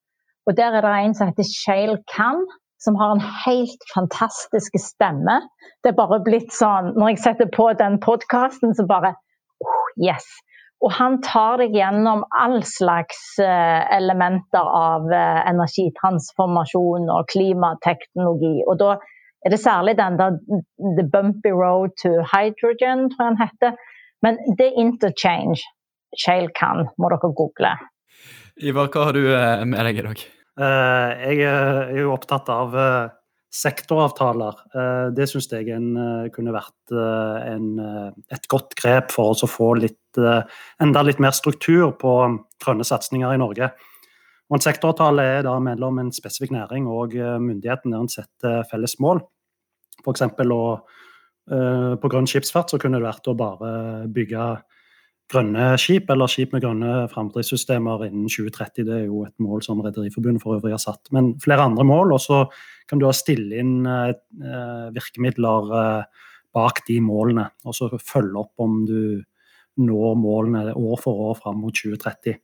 Og 0.51 0.57
der 0.59 0.75
er 0.75 0.83
det 0.83 0.91
en 0.99 1.15
som 1.15 1.31
heter 1.31 1.47
Shale 1.47 2.01
Can, 2.11 2.43
som 2.85 2.97
har 2.97 3.15
en 3.15 3.25
helt 3.45 3.83
fantastisk 3.95 4.79
stemme. 4.81 5.41
Det 5.85 5.93
er 5.93 5.99
bare 5.99 6.21
blitt 6.25 6.53
sånn 6.57 6.95
Når 6.97 7.13
jeg 7.13 7.25
setter 7.25 7.51
på 7.53 7.71
den 7.79 7.99
podkasten, 8.05 8.75
så 8.77 8.87
bare 8.89 9.15
oh, 9.65 9.91
Yes! 10.01 10.27
Og 10.81 10.95
han 10.97 11.19
tar 11.21 11.61
deg 11.61 11.75
gjennom 11.77 12.23
all 12.33 12.63
slags 12.65 13.21
eh, 13.45 13.81
elementer 13.93 14.65
av 14.65 15.11
eh, 15.13 15.41
energitransformasjon 15.51 17.11
og 17.13 17.29
klimateknologi. 17.29 18.55
Og 18.65 18.79
da 18.81 18.95
er 19.45 19.53
det 19.53 19.61
særlig 19.61 19.99
den 19.99 20.17
der 20.17 20.39
The 20.97 21.05
Bumpy 21.05 21.53
Road 21.53 21.93
to 22.01 22.15
Hydrogen, 22.33 23.11
tror 23.13 23.29
jeg 23.29 23.37
den 23.37 23.43
heter. 23.45 23.77
Men 24.25 24.41
er 24.57 24.81
interchange. 24.81 25.61
Shale 26.17 26.49
can, 26.57 26.89
må 26.99 27.13
dere 27.13 27.29
google. 27.29 27.77
Ivar, 28.57 28.89
hva 28.89 29.11
har 29.11 29.17
du 29.17 29.25
eh, 29.37 29.67
med 29.69 29.85
deg 29.85 30.01
i 30.01 30.09
dag? 30.09 30.29
Jeg 30.61 31.41
er 31.47 31.95
jo 31.97 32.11
opptatt 32.13 32.51
av 32.53 32.75
sektoravtaler. 33.51 34.59
Eh, 34.75 35.07
det 35.15 35.27
syns 35.29 35.49
jeg 35.51 35.69
en, 35.75 35.91
eh, 35.99 36.31
kunne 36.31 36.55
vært 36.55 36.95
eh, 36.95 37.49
en, 37.51 38.15
et 38.31 38.47
godt 38.49 38.77
grep 38.79 39.11
for 39.11 39.35
oss 39.35 39.43
å 39.43 39.51
få 39.51 39.75
litt, 39.75 39.99
enda 40.83 41.03
litt 41.07 41.21
mer 41.23 41.35
struktur 41.35 41.93
på 41.99 42.13
grønne 42.63 42.87
satsinger 42.87 43.35
i 43.35 43.43
Norge. 43.43 43.71
Og 44.51 44.57
En 44.59 44.65
sektoravtale 44.65 45.23
er 45.39 45.43
da 45.47 45.59
mellom 45.63 46.01
en 46.03 46.11
spesifikk 46.11 46.51
næring 46.51 46.89
og 46.91 47.15
myndighetene 47.15 47.95
der 47.95 48.01
en 48.03 48.11
setter 48.11 48.65
felles 48.67 48.97
mål. 48.99 49.21
F.eks. 50.03 50.25
på 51.47 52.11
grønn 52.11 52.27
skipsfart 52.27 52.73
så 52.73 52.81
kunne 52.83 52.99
det 52.99 53.07
vært 53.07 53.31
å 53.31 53.37
bare 53.39 54.09
bygge 54.11 54.49
grønne 55.31 55.75
skip, 55.79 56.11
eller 56.11 56.31
skip 56.31 56.55
med 56.55 56.65
grønne 56.65 57.05
framdriftssystemer 57.13 58.07
innen 58.09 58.27
2030. 58.31 58.87
Det 58.89 58.97
er 58.97 59.07
jo 59.07 59.23
et 59.27 59.37
mål 59.43 59.63
som 59.65 59.81
Rederiforbundet 59.85 60.43
for 60.43 60.59
øvrig 60.59 60.75
har 60.75 60.83
satt. 60.83 61.11
Men 61.15 61.33
flere 61.43 61.69
andre 61.69 61.87
mål. 61.87 62.15
Og 62.17 62.23
så 62.25 62.43
kan 62.91 63.01
du 63.01 63.07
stille 63.15 63.61
inn 63.63 63.87
eh, 63.87 64.13
virkemidler 64.97 65.75
eh, 65.81 66.27
bak 66.55 66.83
de 66.89 66.99
målene. 67.05 67.49
Og 67.65 67.77
så 67.77 67.91
følge 67.99 68.43
opp 68.43 68.63
om 68.63 68.83
du 68.89 69.23
når 69.81 70.17
målene 70.19 70.75
år 70.75 71.01
for 71.01 71.29
år 71.31 71.39
fram 71.39 71.61
mot 71.63 71.75
2030. 71.75 72.41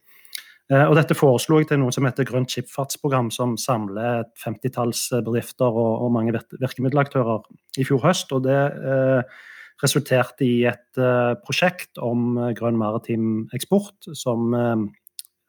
Og 0.66 0.96
Dette 0.98 1.14
foreslo 1.14 1.60
jeg 1.60 1.68
til 1.70 1.78
noe 1.78 1.92
som 1.94 2.06
heter 2.08 2.26
Grønt 2.26 2.50
skipsfartsprogram, 2.50 3.28
som 3.30 3.52
samler 3.60 4.24
et 4.24 4.32
femtitalls 4.40 5.04
bedrifter 5.20 5.68
og, 5.68 5.92
og, 6.02 6.08
mange 6.16 6.34
virkemiddelaktører 6.34 7.44
i 7.78 7.84
fjor 7.86 8.02
høst. 8.02 8.32
og 8.34 8.42
Det 8.48 8.56
eh, 8.56 9.44
resulterte 9.82 10.46
i 10.46 10.64
et 10.68 11.00
eh, 11.00 11.32
prosjekt 11.44 12.00
om 12.02 12.38
grønn 12.56 12.78
maritim 12.80 13.46
eksport, 13.56 14.08
som 14.16 14.54
eh, 14.56 14.86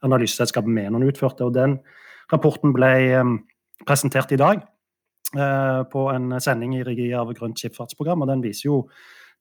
analyseselskapet 0.07 0.71
Menon 0.71 1.07
utførte. 1.07 1.45
og 1.47 1.55
Den 1.55 1.79
rapporten 2.31 2.73
ble 2.75 2.91
presentert 3.87 4.33
i 4.35 4.41
dag 4.41 4.65
på 5.91 6.01
en 6.07 6.37
sending 6.39 6.77
i 6.77 6.83
regi 6.87 7.09
av 7.15 7.33
Grønt 7.35 7.59
skipsfartsprogram. 7.59 8.21
og 8.23 8.29
Den 8.29 8.43
viser 8.45 8.69
jo 8.69 8.77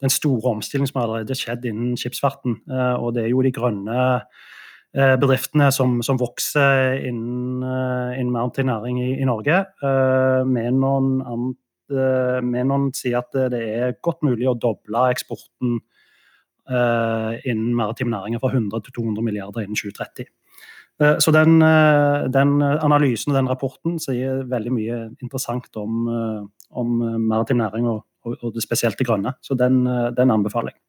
den 0.01 0.11
store 0.11 0.51
omstillingen 0.51 0.91
som 0.91 1.03
allerede 1.03 1.37
skjedd 1.37 1.65
innen 1.69 1.97
skipsfarten. 1.99 2.61
Eh, 2.71 2.95
og 3.01 3.15
det 3.17 3.25
er 3.25 3.33
jo 3.33 3.45
de 3.45 3.53
grønne 3.55 4.01
eh, 4.97 5.15
bedriftene 5.21 5.71
som, 5.75 6.01
som 6.07 6.21
vokser 6.21 6.99
innen, 7.09 7.63
eh, 7.65 8.19
innen 8.21 8.35
maritim 8.35 8.69
næring 8.71 9.01
i, 9.03 9.11
i 9.21 9.29
Norge. 9.29 9.63
Menon, 10.47 11.15
Menon 11.91 12.91
sier 12.97 13.21
at 13.21 13.37
det 13.53 13.61
er 13.63 13.99
godt 14.03 14.25
mulig 14.27 14.49
å 14.51 14.57
doble 14.59 15.07
eksporten 15.13 15.79
innen 16.67 17.77
maritime 17.79 18.11
næringer 18.11 18.41
fra 18.43 18.51
100 18.51 18.83
til 18.83 18.97
200 18.97 19.23
milliarder 19.23 19.63
innen 19.63 19.79
2030. 19.79 20.27
Så 21.23 21.31
den, 21.31 21.61
den, 22.35 22.57
analysen 22.65 23.31
og 23.31 23.39
den 23.39 23.51
rapporten 23.53 24.01
sier 24.03 24.43
veldig 24.51 24.73
mye 24.75 24.99
interessant 25.23 25.71
om, 25.79 26.09
om 26.75 26.97
maritim 27.29 27.63
næring 27.63 27.87
og, 27.93 28.03
og, 28.27 28.55
det 28.55 28.63
spesielt 28.63 28.99
det 28.99 29.07
grønne. 29.07 29.35
Så 29.43 29.55
den, 29.55 29.87
eh, 29.87 30.11
den 30.17 30.31
anbefaler 30.31 30.75
jeg. 30.75 30.81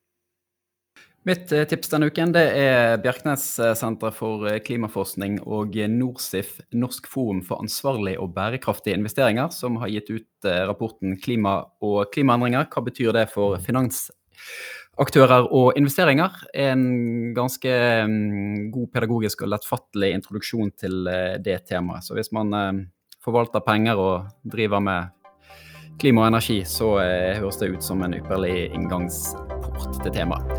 Mitt 1.27 1.51
eh, 1.51 1.65
tips 1.67 1.89
denne 1.91 2.07
uken 2.07 2.31
det 2.31 2.43
er 2.55 3.01
Bjerknessenteret 3.03 4.15
for 4.15 4.45
eh, 4.47 4.61
klimaforskning 4.63 5.41
og 5.43 5.73
NORSIF, 5.91 6.53
Norsk 6.79 7.09
forum 7.11 7.41
for 7.43 7.59
ansvarlige 7.59 8.21
og 8.23 8.31
bærekraftige 8.37 8.95
investeringer, 8.95 9.51
som 9.51 9.75
har 9.81 9.91
gitt 9.91 10.07
ut 10.13 10.47
rapporten 10.69 11.17
'Klima 11.19 11.57
og 11.83 12.13
klimaendringer'. 12.13 12.69
Hva 12.71 12.83
betyr 12.85 13.11
det 13.17 13.25
for 13.33 13.59
finansaktører 13.59 15.49
og 15.51 15.73
investeringer? 15.75 16.31
En 16.55 17.33
ganske 17.35 17.75
mm, 18.07 18.71
god 18.71 18.87
pedagogisk 18.93 19.43
og 19.43 19.51
lettfattelig 19.51 20.13
introduksjon 20.15 20.71
til 20.79 21.11
det 21.43 21.59
temaet. 21.67 22.07
Så 22.07 22.15
hvis 22.15 22.31
man 22.31 22.87
forvalter 23.19 23.59
penger 23.67 23.99
og 23.99 24.31
driver 24.47 24.79
med 24.79 25.11
klima 26.01 26.23
og 26.23 26.31
energi, 26.31 26.61
så 26.67 26.91
eh, 27.01 27.37
høres 27.39 27.59
det 27.61 27.71
ut 27.73 27.85
som 27.85 28.03
en 28.05 28.15
ypperlig 28.17 28.69
inngangsport 28.75 29.99
til 30.03 30.13
temaet. 30.13 30.53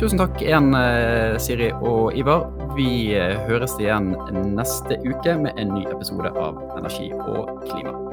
Tusen 0.00 0.20
takk 0.20 0.40
igjen, 0.42 0.72
eh, 0.78 1.38
Siri 1.42 1.70
og 1.78 2.16
Ivar. 2.18 2.48
Vi 2.76 3.14
eh, 3.18 3.36
høres 3.48 3.76
igjen 3.80 4.12
neste 4.56 4.98
uke 5.06 5.36
med 5.44 5.58
en 5.60 5.74
ny 5.76 5.86
episode 5.90 6.32
av 6.34 6.58
Energi 6.78 7.12
og 7.14 7.62
klima. 7.68 8.11